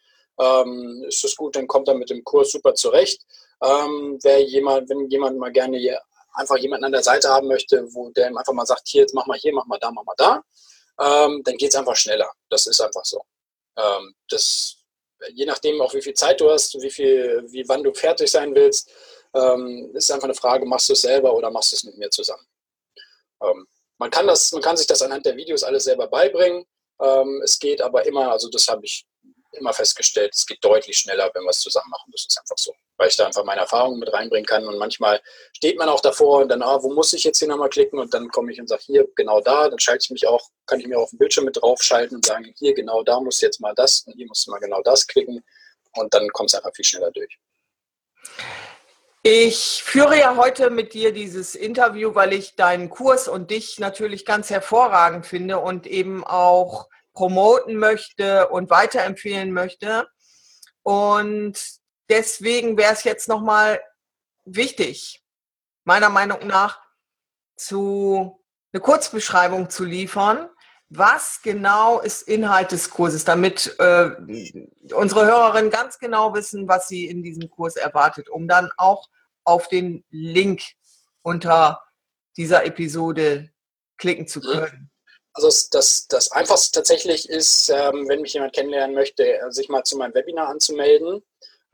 ähm, 0.40 1.04
ist 1.06 1.24
das 1.24 1.36
gut, 1.36 1.56
dann 1.56 1.66
kommt 1.66 1.88
er 1.88 1.94
mit 1.94 2.10
dem 2.10 2.24
Kurs 2.24 2.52
super 2.52 2.74
zurecht. 2.74 3.22
Ähm, 3.62 4.18
wer 4.22 4.42
jemand, 4.42 4.88
wenn 4.88 5.08
jemand 5.10 5.38
mal 5.38 5.52
gerne 5.52 5.98
einfach 6.34 6.56
jemanden 6.56 6.86
an 6.86 6.92
der 6.92 7.02
Seite 7.02 7.28
haben 7.28 7.48
möchte, 7.48 7.86
wo 7.94 8.10
der 8.10 8.28
ihm 8.28 8.36
einfach 8.36 8.52
mal 8.52 8.66
sagt, 8.66 8.88
hier, 8.88 9.02
jetzt 9.02 9.14
mach 9.14 9.26
mal 9.26 9.38
hier, 9.38 9.52
mach 9.52 9.66
mal 9.66 9.78
da, 9.78 9.90
mach 9.90 10.04
mal 10.04 10.14
da, 10.16 10.42
ähm, 11.00 11.42
dann 11.44 11.56
geht 11.56 11.70
es 11.70 11.76
einfach 11.76 11.96
schneller. 11.96 12.30
Das 12.50 12.66
ist 12.66 12.80
einfach 12.80 13.04
so. 13.04 13.22
Ähm, 13.76 14.14
das, 14.28 14.84
je 15.32 15.46
nachdem 15.46 15.80
auch, 15.80 15.94
wie 15.94 16.02
viel 16.02 16.14
Zeit 16.14 16.40
du 16.40 16.50
hast, 16.50 16.80
wie 16.80 16.90
viel, 16.90 17.44
wie 17.48 17.68
wann 17.68 17.82
du 17.82 17.92
fertig 17.92 18.30
sein 18.30 18.54
willst, 18.54 18.90
ähm, 19.34 19.90
ist 19.94 20.10
einfach 20.10 20.24
eine 20.24 20.34
Frage, 20.34 20.64
machst 20.64 20.88
du 20.88 20.92
es 20.92 21.00
selber 21.02 21.34
oder 21.34 21.50
machst 21.50 21.72
du 21.72 21.76
es 21.76 21.84
mit 21.84 21.96
mir 21.98 22.10
zusammen? 22.10 22.46
Ähm, 23.42 23.66
man, 23.98 24.10
kann 24.10 24.26
das, 24.26 24.52
man 24.52 24.62
kann 24.62 24.76
sich 24.76 24.86
das 24.86 25.02
anhand 25.02 25.26
der 25.26 25.36
Videos 25.36 25.62
alles 25.62 25.84
selber 25.84 26.06
beibringen. 26.06 26.64
Ähm, 27.00 27.40
es 27.42 27.58
geht 27.58 27.82
aber 27.82 28.06
immer, 28.06 28.30
also 28.30 28.48
das 28.48 28.68
habe 28.68 28.84
ich 28.84 29.06
immer 29.52 29.72
festgestellt, 29.72 30.34
es 30.34 30.46
geht 30.46 30.64
deutlich 30.64 30.98
schneller, 30.98 31.30
wenn 31.34 31.42
wir 31.42 31.50
es 31.50 31.60
zusammen 31.60 31.90
machen. 31.90 32.10
Das 32.12 32.26
ist 32.28 32.38
einfach 32.38 32.58
so. 32.58 32.72
Weil 33.04 33.10
ich 33.10 33.16
da 33.18 33.26
einfach 33.26 33.44
meine 33.44 33.60
Erfahrungen 33.60 33.98
mit 33.98 34.10
reinbringen 34.10 34.46
kann. 34.46 34.66
Und 34.66 34.78
manchmal 34.78 35.20
steht 35.54 35.76
man 35.76 35.90
auch 35.90 36.00
davor 36.00 36.40
und 36.40 36.48
dann, 36.48 36.62
ah, 36.62 36.82
wo 36.82 36.90
muss 36.90 37.12
ich 37.12 37.22
jetzt 37.22 37.38
hier 37.38 37.48
nochmal 37.48 37.68
klicken? 37.68 37.98
Und 37.98 38.14
dann 38.14 38.28
komme 38.28 38.50
ich 38.50 38.58
und 38.58 38.66
sage, 38.66 38.82
hier, 38.86 39.06
genau 39.14 39.42
da. 39.42 39.68
Dann 39.68 39.78
schalte 39.78 40.04
ich 40.04 40.10
mich 40.10 40.26
auch, 40.26 40.48
kann 40.66 40.80
ich 40.80 40.86
mir 40.86 40.98
auf 40.98 41.10
dem 41.10 41.18
Bildschirm 41.18 41.44
mit 41.44 41.60
draufschalten 41.60 42.16
und 42.16 42.24
sagen, 42.24 42.54
hier, 42.56 42.72
genau 42.72 43.02
da 43.02 43.20
muss 43.20 43.42
jetzt 43.42 43.60
mal 43.60 43.74
das 43.74 44.04
und 44.06 44.14
hier 44.14 44.26
muss 44.26 44.46
mal 44.46 44.58
genau 44.58 44.80
das 44.80 45.06
klicken. 45.06 45.44
Und 45.96 46.14
dann 46.14 46.30
kommt 46.30 46.48
es 46.48 46.54
einfach 46.54 46.74
viel 46.74 46.84
schneller 46.86 47.10
durch. 47.10 47.38
Ich 49.22 49.82
führe 49.84 50.18
ja 50.18 50.36
heute 50.36 50.70
mit 50.70 50.94
dir 50.94 51.12
dieses 51.12 51.54
Interview, 51.54 52.14
weil 52.14 52.32
ich 52.32 52.56
deinen 52.56 52.88
Kurs 52.88 53.28
und 53.28 53.50
dich 53.50 53.78
natürlich 53.78 54.24
ganz 54.24 54.48
hervorragend 54.48 55.26
finde 55.26 55.58
und 55.58 55.86
eben 55.86 56.24
auch 56.24 56.88
promoten 57.12 57.76
möchte 57.76 58.48
und 58.48 58.70
weiterempfehlen 58.70 59.52
möchte. 59.52 60.08
Und 60.82 61.83
deswegen 62.08 62.76
wäre 62.76 62.92
es 62.92 63.04
jetzt 63.04 63.28
nochmal 63.28 63.80
wichtig, 64.44 65.22
meiner 65.84 66.10
Meinung 66.10 66.46
nach, 66.46 66.80
zu 67.56 68.40
eine 68.72 68.80
Kurzbeschreibung 68.80 69.70
zu 69.70 69.84
liefern. 69.84 70.48
Was 70.90 71.40
genau 71.42 72.00
ist 72.00 72.22
Inhalt 72.28 72.72
des 72.72 72.90
Kurses, 72.90 73.24
damit 73.24 73.74
äh, 73.78 74.10
unsere 74.92 75.26
Hörerinnen 75.26 75.70
ganz 75.70 75.98
genau 75.98 76.34
wissen, 76.34 76.68
was 76.68 76.88
sie 76.88 77.06
in 77.06 77.22
diesem 77.22 77.48
Kurs 77.50 77.76
erwartet, 77.76 78.28
um 78.28 78.46
dann 78.46 78.70
auch 78.76 79.08
auf 79.44 79.68
den 79.68 80.04
Link 80.10 80.62
unter 81.22 81.82
dieser 82.36 82.64
Episode 82.64 83.50
klicken 83.96 84.26
zu 84.26 84.40
mhm. 84.40 84.42
können? 84.44 84.90
Also 85.32 85.48
das, 85.72 86.06
das 86.06 86.30
Einfachste 86.30 86.78
tatsächlich 86.78 87.28
ist, 87.28 87.68
ähm, 87.68 88.08
wenn 88.08 88.20
mich 88.20 88.34
jemand 88.34 88.52
kennenlernen 88.52 88.94
möchte, 88.94 89.40
sich 89.48 89.68
mal 89.68 89.82
zu 89.82 89.96
meinem 89.96 90.14
Webinar 90.14 90.48
anzumelden. 90.48 91.24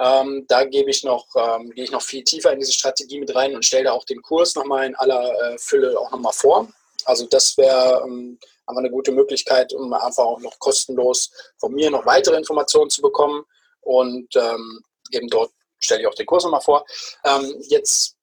Ähm, 0.01 0.47
da 0.49 0.65
gebe 0.65 0.91
ich 0.91 1.05
noch, 1.05 1.27
ähm, 1.37 1.71
gehe 1.71 1.85
ich 1.85 1.91
noch 1.91 2.01
viel 2.01 2.25
tiefer 2.25 2.53
in 2.53 2.59
diese 2.59 2.73
Strategie 2.73 3.21
mit 3.21 3.35
rein 3.35 3.55
und 3.55 3.65
stelle 3.65 3.85
da 3.85 3.93
auch 3.93 4.05
den 4.05 4.23
Kurs 4.23 4.55
nochmal 4.55 4.87
in 4.87 4.95
aller 4.95 5.31
äh, 5.43 5.59
Fülle 5.59 5.99
auch 5.99 6.11
nochmal 6.11 6.33
vor. 6.33 6.69
Also 7.05 7.27
das 7.27 7.57
wäre 7.59 8.03
ähm, 8.07 8.39
einfach 8.67 8.81
eine 8.81 8.91
gute 8.91 9.13
Möglichkeit, 9.13 9.75
um 9.75 9.93
einfach 9.93 10.25
auch 10.25 10.41
noch 10.41 10.59
kostenlos 10.59 11.31
von 11.59 11.75
mir 11.75 11.91
noch 11.91 12.07
weitere 12.07 12.37
Informationen 12.37 12.89
zu 12.89 13.03
bekommen. 13.03 13.45
Und 13.83 14.35
ähm, 14.37 14.83
eben 15.11 15.29
dort 15.29 15.53
stelle 15.79 16.01
ich 16.01 16.07
auch 16.07 16.15
den 16.15 16.27
Kurs 16.27 16.45
nochmal 16.45 16.63
vor. 16.63 16.87
Ähm, 17.25 17.63
jetzt, 17.69 18.17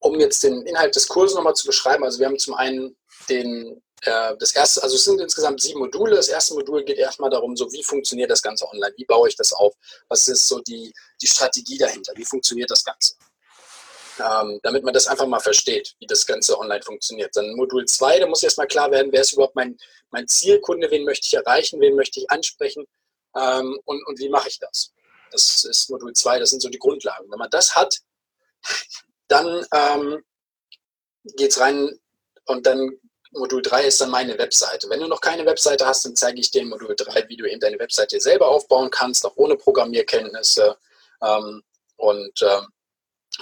um 0.00 0.20
jetzt 0.20 0.42
den 0.42 0.62
Inhalt 0.66 0.94
des 0.94 1.08
Kurses 1.08 1.34
nochmal 1.34 1.54
zu 1.54 1.66
beschreiben, 1.66 2.04
also 2.04 2.18
wir 2.18 2.26
haben 2.26 2.38
zum 2.38 2.54
einen 2.54 2.94
den 3.30 3.82
das 4.02 4.54
erste, 4.54 4.82
also 4.82 4.94
es 4.94 5.04
sind 5.04 5.20
insgesamt 5.20 5.60
sieben 5.60 5.80
Module. 5.80 6.14
Das 6.14 6.28
erste 6.28 6.54
Modul 6.54 6.84
geht 6.84 6.98
erstmal 6.98 7.30
darum, 7.30 7.56
so 7.56 7.70
wie 7.72 7.82
funktioniert 7.82 8.30
das 8.30 8.42
Ganze 8.42 8.66
online? 8.68 8.94
Wie 8.96 9.04
baue 9.04 9.28
ich 9.28 9.36
das 9.36 9.52
auf? 9.52 9.74
Was 10.08 10.28
ist 10.28 10.46
so 10.46 10.60
die, 10.60 10.92
die 11.20 11.26
Strategie 11.26 11.78
dahinter? 11.78 12.12
Wie 12.14 12.24
funktioniert 12.24 12.70
das 12.70 12.84
Ganze? 12.84 13.14
Ähm, 14.20 14.58
damit 14.62 14.84
man 14.84 14.94
das 14.94 15.06
einfach 15.06 15.26
mal 15.26 15.40
versteht, 15.40 15.94
wie 16.00 16.06
das 16.06 16.26
Ganze 16.26 16.58
online 16.58 16.82
funktioniert. 16.82 17.34
Dann 17.36 17.54
Modul 17.54 17.84
2, 17.84 18.20
da 18.20 18.26
muss 18.26 18.42
erstmal 18.42 18.66
klar 18.66 18.90
werden, 18.90 19.12
wer 19.12 19.20
ist 19.20 19.32
überhaupt 19.32 19.54
mein, 19.54 19.76
mein 20.10 20.26
Zielkunde, 20.26 20.90
wen 20.90 21.04
möchte 21.04 21.26
ich 21.26 21.34
erreichen, 21.34 21.80
wen 21.80 21.94
möchte 21.94 22.18
ich 22.20 22.30
ansprechen 22.30 22.84
ähm, 23.36 23.78
und, 23.84 24.04
und 24.06 24.18
wie 24.18 24.28
mache 24.28 24.48
ich 24.48 24.58
das? 24.58 24.92
Das 25.30 25.64
ist 25.64 25.90
Modul 25.90 26.14
2, 26.14 26.38
das 26.40 26.50
sind 26.50 26.60
so 26.60 26.68
die 26.68 26.78
Grundlagen. 26.78 27.30
Wenn 27.30 27.38
man 27.38 27.50
das 27.50 27.76
hat, 27.76 27.98
dann 29.28 29.64
ähm, 29.72 30.24
geht 31.36 31.52
es 31.52 31.60
rein 31.60 31.98
und 32.46 32.66
dann 32.66 32.98
Modul 33.32 33.62
3 33.62 33.84
ist 33.84 34.00
dann 34.00 34.10
meine 34.10 34.38
Webseite. 34.38 34.88
Wenn 34.88 35.00
du 35.00 35.06
noch 35.06 35.20
keine 35.20 35.44
Webseite 35.46 35.86
hast, 35.86 36.04
dann 36.04 36.16
zeige 36.16 36.40
ich 36.40 36.50
dir 36.50 36.62
in 36.62 36.68
Modul 36.68 36.94
3, 36.96 37.28
wie 37.28 37.36
du 37.36 37.44
eben 37.44 37.60
deine 37.60 37.78
Webseite 37.78 38.20
selber 38.20 38.48
aufbauen 38.48 38.90
kannst, 38.90 39.24
auch 39.26 39.36
ohne 39.36 39.56
Programmierkenntnisse 39.56 40.76
ähm, 41.22 41.62
und 41.96 42.42
ähm, 42.42 42.66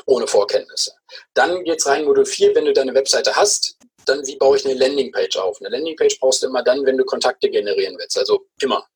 ohne 0.06 0.26
Vorkenntnisse. 0.26 0.92
Dann 1.34 1.64
geht 1.64 1.78
es 1.78 1.86
rein 1.86 2.00
in 2.00 2.06
Modul 2.06 2.26
4, 2.26 2.54
wenn 2.54 2.64
du 2.64 2.72
deine 2.72 2.94
Webseite 2.94 3.34
hast, 3.36 3.76
dann 4.06 4.26
wie 4.26 4.36
baue 4.36 4.56
ich 4.56 4.64
eine 4.64 4.74
Landingpage 4.74 5.36
auf? 5.36 5.60
Eine 5.60 5.70
Landingpage 5.70 6.18
brauchst 6.20 6.42
du 6.42 6.46
immer 6.46 6.62
dann, 6.62 6.84
wenn 6.84 6.96
du 6.96 7.04
Kontakte 7.04 7.50
generieren 7.50 7.96
willst. 7.98 8.18
Also 8.18 8.46
immer. 8.60 8.86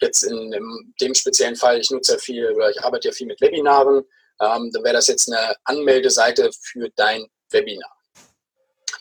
Jetzt 0.00 0.22
in, 0.22 0.52
in 0.52 0.94
dem 1.00 1.14
speziellen 1.14 1.56
Fall, 1.56 1.80
ich 1.80 1.90
nutze 1.90 2.12
ja 2.12 2.18
viel, 2.18 2.50
oder 2.52 2.70
ich 2.70 2.80
arbeite 2.82 3.08
ja 3.08 3.14
viel 3.14 3.26
mit 3.26 3.40
Webinaren, 3.40 4.04
ähm, 4.40 4.70
dann 4.72 4.84
wäre 4.84 4.94
das 4.94 5.06
jetzt 5.08 5.32
eine 5.32 5.56
Anmeldeseite 5.64 6.50
für 6.60 6.90
dein 6.94 7.26
Webinar. 7.50 7.90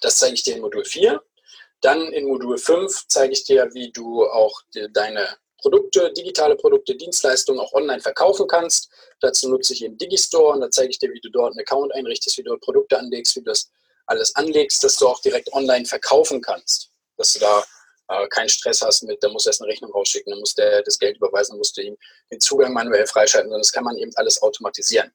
Das 0.02 0.18
zeige 0.18 0.36
ich 0.36 0.44
dir 0.44 0.56
in 0.56 0.62
Modul 0.62 0.86
4. 0.86 1.22
Dann 1.82 2.12
in 2.12 2.28
Modul 2.28 2.58
5 2.58 3.08
zeige 3.08 3.34
ich 3.34 3.44
dir, 3.44 3.70
wie 3.74 3.92
du 3.92 4.26
auch 4.26 4.62
deine 4.94 5.38
Produkte, 5.60 6.12
digitale 6.14 6.56
Produkte, 6.56 6.96
Dienstleistungen 6.96 7.60
auch 7.60 7.74
online 7.74 8.00
verkaufen 8.00 8.48
kannst. 8.48 8.90
Dazu 9.22 9.50
nutze 9.50 9.74
ich 9.74 9.84
eben 9.84 9.98
Digistore 9.98 10.54
und 10.54 10.62
da 10.62 10.70
zeige 10.70 10.90
ich 10.90 11.00
dir, 11.00 11.12
wie 11.12 11.20
du 11.20 11.30
dort 11.30 11.52
einen 11.52 11.60
Account 11.60 11.94
einrichtest, 11.94 12.38
wie 12.38 12.44
du 12.44 12.50
dort 12.50 12.62
Produkte 12.62 12.98
anlegst, 12.98 13.36
wie 13.36 13.42
du 13.42 13.50
das 13.52 13.70
alles 14.06 14.36
anlegst, 14.36 14.84
dass 14.84 14.96
du 14.96 15.08
auch 15.08 15.22
direkt 15.22 15.52
online 15.54 15.86
verkaufen 15.86 16.42
kannst. 16.42 16.92
Dass 17.18 17.34
du 17.34 17.40
da 17.40 17.66
äh, 18.10 18.28
keinen 18.30 18.50
Stress 18.50 18.82
hast 18.82 19.04
mit, 19.04 19.22
da 19.24 19.30
musst 19.30 19.46
du 19.46 19.50
erst 19.50 19.62
eine 19.62 19.72
Rechnung 19.72 19.92
rausschicken, 19.92 20.32
dann 20.32 20.40
musst 20.40 20.58
du 20.58 20.84
das 20.84 21.00
Geld 21.00 21.18
überweisen, 21.18 21.54
dann 21.54 21.58
musst 21.58 21.76
du 21.78 21.82
ihm 21.82 21.98
den 22.32 22.40
Zugang 22.40 22.74
manuell 22.74 23.06
freischalten, 23.08 23.50
sondern 23.50 23.62
das 23.62 23.72
kann 23.72 23.84
man 23.84 23.98
eben 23.98 24.12
alles 24.16 24.42
automatisieren. 24.42 25.12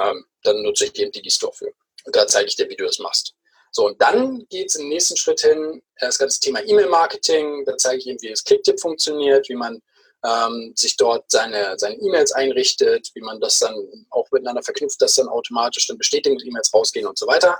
Ähm, 0.00 0.24
dann 0.44 0.62
nutze 0.62 0.86
ich 0.86 0.98
eben 0.98 1.12
Digistore 1.12 1.52
für. 1.52 1.72
Und 2.04 2.16
da 2.16 2.26
zeige 2.26 2.48
ich 2.48 2.56
dir, 2.56 2.68
wie 2.68 2.76
du 2.76 2.84
das 2.84 2.98
machst. 3.00 3.34
So, 3.72 3.86
und 3.86 4.00
dann 4.02 4.46
geht 4.48 4.68
es 4.68 4.76
im 4.76 4.88
nächsten 4.88 5.16
Schritt 5.16 5.40
hin, 5.40 5.82
äh, 5.96 6.06
das 6.06 6.18
ganze 6.18 6.40
Thema 6.40 6.60
E-Mail-Marketing. 6.60 7.64
Da 7.64 7.76
zeige 7.76 7.98
ich 7.98 8.06
Ihnen, 8.06 8.20
wie 8.20 8.30
das 8.30 8.44
Clicktip 8.44 8.80
funktioniert, 8.80 9.48
wie 9.48 9.54
man 9.54 9.80
ähm, 10.24 10.72
sich 10.76 10.96
dort 10.96 11.30
seine 11.30 11.78
seine 11.78 11.96
E-Mails 11.96 12.32
einrichtet, 12.32 13.10
wie 13.14 13.22
man 13.22 13.40
das 13.40 13.58
dann 13.58 13.74
auch 14.10 14.26
miteinander 14.30 14.62
verknüpft, 14.62 15.00
dass 15.00 15.14
dann 15.14 15.28
automatisch 15.28 15.86
dann 15.86 15.98
Bestätigungs-E-Mails 15.98 16.74
rausgehen 16.74 17.06
und 17.06 17.18
so 17.18 17.26
weiter. 17.26 17.58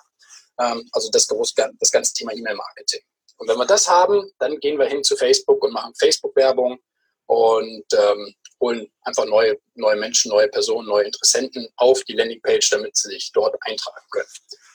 Ähm, 0.58 0.88
also 0.92 1.10
das, 1.10 1.26
das 1.26 1.90
ganze 1.90 2.12
Thema 2.14 2.32
E-Mail-Marketing. 2.32 3.00
Und 3.38 3.48
wenn 3.48 3.56
wir 3.56 3.66
das 3.66 3.88
haben, 3.88 4.30
dann 4.38 4.58
gehen 4.60 4.78
wir 4.78 4.86
hin 4.86 5.02
zu 5.02 5.16
Facebook 5.16 5.64
und 5.64 5.72
machen 5.72 5.94
Facebook-Werbung 5.98 6.78
und 7.26 7.84
ähm, 7.94 8.34
holen 8.60 8.92
einfach 9.02 9.24
neue, 9.24 9.58
neue 9.74 9.96
Menschen, 9.96 10.30
neue 10.30 10.48
Personen, 10.48 10.88
neue 10.88 11.04
Interessenten 11.04 11.66
auf 11.76 12.04
die 12.04 12.12
Landingpage, 12.12 12.68
damit 12.70 12.96
sie 12.96 13.08
sich 13.08 13.30
dort 13.32 13.56
eintragen 13.62 14.06
können. 14.10 14.28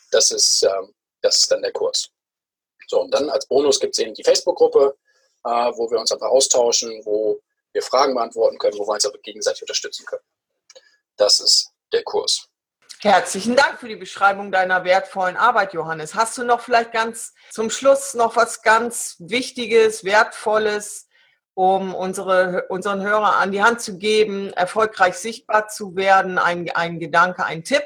Das 0.09 0.31
ist 0.31 0.63
ähm, 0.63 0.93
das 1.25 1.37
ist 1.37 1.51
dann 1.51 1.61
der 1.61 1.71
Kurs. 1.71 2.09
So, 2.87 3.01
und 3.01 3.11
dann 3.11 3.29
als 3.29 3.47
Bonus 3.47 3.79
gibt 3.79 3.95
es 3.95 3.99
eben 3.99 4.13
die 4.13 4.23
Facebook-Gruppe, 4.23 4.95
äh, 5.43 5.49
wo 5.49 5.89
wir 5.89 5.99
uns 5.99 6.11
einfach 6.11 6.29
austauschen, 6.29 7.01
wo 7.03 7.39
wir 7.73 7.81
Fragen 7.81 8.13
beantworten 8.13 8.57
können, 8.57 8.77
wo 8.77 8.87
wir 8.87 8.93
uns 8.93 9.05
aber 9.05 9.17
gegenseitig 9.19 9.63
unterstützen 9.63 10.05
können. 10.05 10.23
Das 11.17 11.39
ist 11.39 11.71
der 11.91 12.03
Kurs. 12.03 12.47
Herzlichen 13.01 13.55
Dank 13.55 13.79
für 13.79 13.87
die 13.87 13.95
Beschreibung 13.95 14.51
deiner 14.51 14.83
wertvollen 14.83 15.35
Arbeit, 15.35 15.73
Johannes. 15.73 16.15
Hast 16.15 16.37
du 16.37 16.43
noch 16.43 16.61
vielleicht 16.61 16.91
ganz 16.91 17.33
zum 17.51 17.69
Schluss 17.69 18.13
noch 18.13 18.35
was 18.35 18.61
ganz 18.61 19.15
Wichtiges, 19.19 20.03
Wertvolles, 20.03 21.07
um 21.53 21.93
unsere, 21.93 22.65
unseren 22.69 23.01
Hörer 23.01 23.35
an 23.35 23.51
die 23.51 23.61
Hand 23.61 23.81
zu 23.81 23.97
geben, 23.97 24.53
erfolgreich 24.53 25.15
sichtbar 25.15 25.67
zu 25.67 25.95
werden? 25.95 26.37
Ein, 26.37 26.69
ein 26.71 26.99
Gedanke, 26.99 27.45
ein 27.45 27.63
Tipp? 27.63 27.83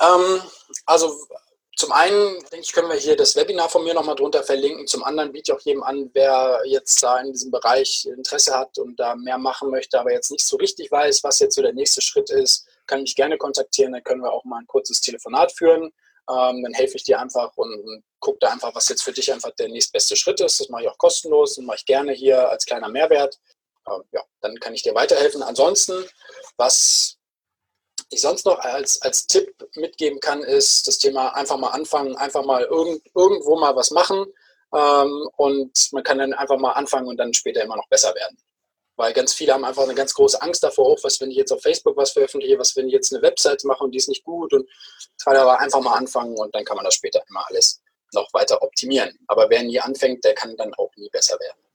Ähm, 0.00 0.40
also 0.84 1.14
zum 1.76 1.92
einen, 1.92 2.38
denke 2.50 2.60
ich, 2.60 2.72
können 2.72 2.88
wir 2.88 2.96
hier 2.96 3.16
das 3.16 3.36
Webinar 3.36 3.68
von 3.68 3.84
mir 3.84 3.92
nochmal 3.92 4.14
drunter 4.14 4.42
verlinken. 4.42 4.86
Zum 4.86 5.04
anderen 5.04 5.30
biete 5.32 5.52
ich 5.52 5.56
auch 5.56 5.60
jedem 5.60 5.82
an, 5.82 6.10
wer 6.14 6.62
jetzt 6.64 7.02
da 7.02 7.20
in 7.20 7.32
diesem 7.32 7.50
Bereich 7.50 8.06
Interesse 8.06 8.56
hat 8.56 8.78
und 8.78 8.98
da 8.98 9.14
mehr 9.14 9.36
machen 9.36 9.70
möchte, 9.70 10.00
aber 10.00 10.10
jetzt 10.10 10.30
nicht 10.30 10.46
so 10.46 10.56
richtig 10.56 10.90
weiß, 10.90 11.22
was 11.22 11.38
jetzt 11.38 11.54
so 11.54 11.60
der 11.60 11.74
nächste 11.74 12.00
Schritt 12.00 12.30
ist, 12.30 12.66
kann 12.86 13.02
mich 13.02 13.14
gerne 13.14 13.36
kontaktieren. 13.36 13.92
Dann 13.92 14.02
können 14.02 14.22
wir 14.22 14.32
auch 14.32 14.44
mal 14.44 14.60
ein 14.60 14.66
kurzes 14.66 15.02
Telefonat 15.02 15.52
führen. 15.52 15.92
Ähm, 16.30 16.62
dann 16.62 16.72
helfe 16.72 16.96
ich 16.96 17.04
dir 17.04 17.20
einfach 17.20 17.52
und, 17.56 17.78
und 17.78 18.02
gucke 18.20 18.38
da 18.40 18.52
einfach, 18.52 18.74
was 18.74 18.88
jetzt 18.88 19.02
für 19.02 19.12
dich 19.12 19.30
einfach 19.30 19.50
der 19.52 19.68
nächstbeste 19.68 20.16
Schritt 20.16 20.40
ist. 20.40 20.58
Das 20.58 20.70
mache 20.70 20.84
ich 20.84 20.88
auch 20.88 20.98
kostenlos 20.98 21.58
und 21.58 21.66
mache 21.66 21.76
ich 21.76 21.84
gerne 21.84 22.12
hier 22.12 22.48
als 22.48 22.64
kleiner 22.64 22.88
Mehrwert. 22.88 23.38
Ähm, 23.86 24.02
ja, 24.12 24.22
dann 24.40 24.58
kann 24.60 24.72
ich 24.72 24.82
dir 24.82 24.94
weiterhelfen. 24.94 25.42
Ansonsten, 25.42 26.06
was 26.56 27.15
ich 28.10 28.20
sonst 28.20 28.46
noch 28.46 28.58
als, 28.60 29.00
als 29.02 29.26
Tipp 29.26 29.52
mitgeben 29.74 30.20
kann, 30.20 30.42
ist 30.42 30.86
das 30.86 30.98
Thema 30.98 31.34
einfach 31.34 31.56
mal 31.56 31.70
anfangen, 31.70 32.16
einfach 32.16 32.44
mal 32.44 32.64
irgend, 32.64 33.02
irgendwo 33.14 33.58
mal 33.58 33.74
was 33.74 33.90
machen 33.90 34.26
ähm, 34.72 35.28
und 35.36 35.92
man 35.92 36.02
kann 36.02 36.18
dann 36.18 36.32
einfach 36.32 36.58
mal 36.58 36.72
anfangen 36.72 37.08
und 37.08 37.16
dann 37.16 37.34
später 37.34 37.62
immer 37.62 37.76
noch 37.76 37.88
besser 37.88 38.14
werden. 38.14 38.38
Weil 38.96 39.12
ganz 39.12 39.34
viele 39.34 39.52
haben 39.52 39.64
einfach 39.64 39.82
eine 39.82 39.94
ganz 39.94 40.14
große 40.14 40.40
Angst 40.40 40.62
davor, 40.62 40.86
auch 40.86 41.04
was, 41.04 41.20
wenn 41.20 41.30
ich 41.30 41.36
jetzt 41.36 41.52
auf 41.52 41.60
Facebook 41.60 41.96
was 41.96 42.12
veröffentliche, 42.12 42.58
was, 42.58 42.74
wenn 42.76 42.86
ich 42.86 42.94
jetzt 42.94 43.12
eine 43.12 43.22
Website 43.22 43.62
mache 43.64 43.84
und 43.84 43.92
die 43.92 43.98
ist 43.98 44.08
nicht 44.08 44.24
gut 44.24 44.52
und 44.52 44.68
kann 45.22 45.36
aber 45.36 45.60
einfach 45.60 45.80
mal 45.80 45.94
anfangen 45.94 46.36
und 46.36 46.54
dann 46.54 46.64
kann 46.64 46.76
man 46.76 46.84
das 46.84 46.94
später 46.94 47.22
immer 47.28 47.46
alles 47.48 47.82
noch 48.14 48.32
weiter 48.32 48.62
optimieren. 48.62 49.18
Aber 49.26 49.50
wer 49.50 49.62
nie 49.62 49.80
anfängt, 49.80 50.24
der 50.24 50.34
kann 50.34 50.56
dann 50.56 50.72
auch 50.74 50.90
nie 50.96 51.10
besser 51.10 51.38
werden. 51.40 51.65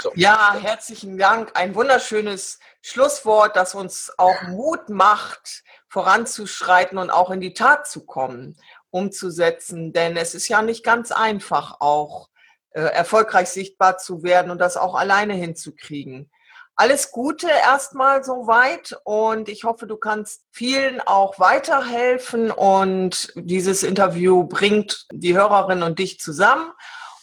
So. 0.00 0.10
Ja, 0.14 0.54
herzlichen 0.60 1.18
Dank. 1.18 1.52
Ein 1.54 1.74
wunderschönes 1.74 2.58
Schlusswort, 2.80 3.56
das 3.56 3.74
uns 3.74 4.12
auch 4.16 4.42
Mut 4.48 4.88
macht, 4.88 5.62
voranzuschreiten 5.88 6.98
und 6.98 7.10
auch 7.10 7.30
in 7.30 7.40
die 7.40 7.52
Tat 7.54 7.86
zu 7.86 8.04
kommen, 8.06 8.56
umzusetzen. 8.90 9.92
Denn 9.92 10.16
es 10.16 10.34
ist 10.34 10.48
ja 10.48 10.62
nicht 10.62 10.84
ganz 10.84 11.12
einfach, 11.12 11.80
auch 11.80 12.28
äh, 12.70 12.80
erfolgreich 12.80 13.50
sichtbar 13.50 13.98
zu 13.98 14.22
werden 14.22 14.50
und 14.50 14.58
das 14.58 14.76
auch 14.76 14.94
alleine 14.94 15.34
hinzukriegen. 15.34 16.30
alles 16.74 17.10
Gute 17.12 17.48
erstmal 17.48 18.24
soweit 18.24 18.96
und 19.04 19.48
ich 19.48 19.64
hoffe, 19.64 19.86
du 19.86 19.96
kannst 19.96 20.42
vielen 20.50 21.00
auch 21.00 21.38
weiterhelfen 21.38 22.50
und 22.50 23.32
dieses 23.36 23.82
Interview 23.82 24.44
bringt 24.44 25.06
die 25.12 25.36
Hörerin 25.36 25.82
und 25.82 25.98
dich 25.98 26.18
zusammen. 26.18 26.72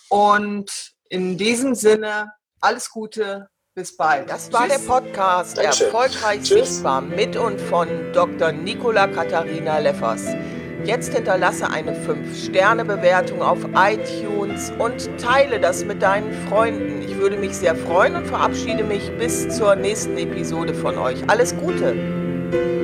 Und 0.08 0.93
in 1.10 1.38
diesem 1.38 1.75
Sinne, 1.75 2.32
alles 2.62 2.89
Gute, 2.89 3.48
bis 3.76 3.95
bald. 3.95 4.30
Das 4.30 4.52
war 4.52 4.67
Tschüss. 4.67 4.86
der 4.86 4.93
Podcast 4.93 5.58
Dankeschön. 5.58 5.88
Erfolgreich 5.88 6.41
Tschüss. 6.43 6.69
Sichtbar 6.69 7.02
mit 7.02 7.38
und 7.38 7.60
von 7.60 7.88
Dr. 8.13 8.52
Nicola 8.52 9.08
Katharina 9.08 9.80
Leffers. 9.80 10.26
Jetzt 10.86 11.13
hinterlasse 11.13 11.69
eine 11.69 11.91
5-Sterne-Bewertung 11.93 13.41
auf 13.41 13.60
iTunes 13.76 14.72
und 14.80 15.10
teile 15.19 15.60
das 15.60 15.84
mit 15.84 16.02
deinen 16.02 16.32
Freunden. 16.48 17.02
Ich 17.02 17.17
würde 17.17 17.36
mich 17.36 17.54
sehr 17.54 17.76
freuen 17.76 18.15
und 18.15 18.26
verabschiede 18.26 18.84
mich 18.84 19.12
bis 19.17 19.50
zur 19.50 19.76
nächsten 19.76 20.17
Episode 20.17 20.74
von 20.74 20.98
euch. 20.98 21.30
Alles 21.30 21.56
Gute! 21.58 22.79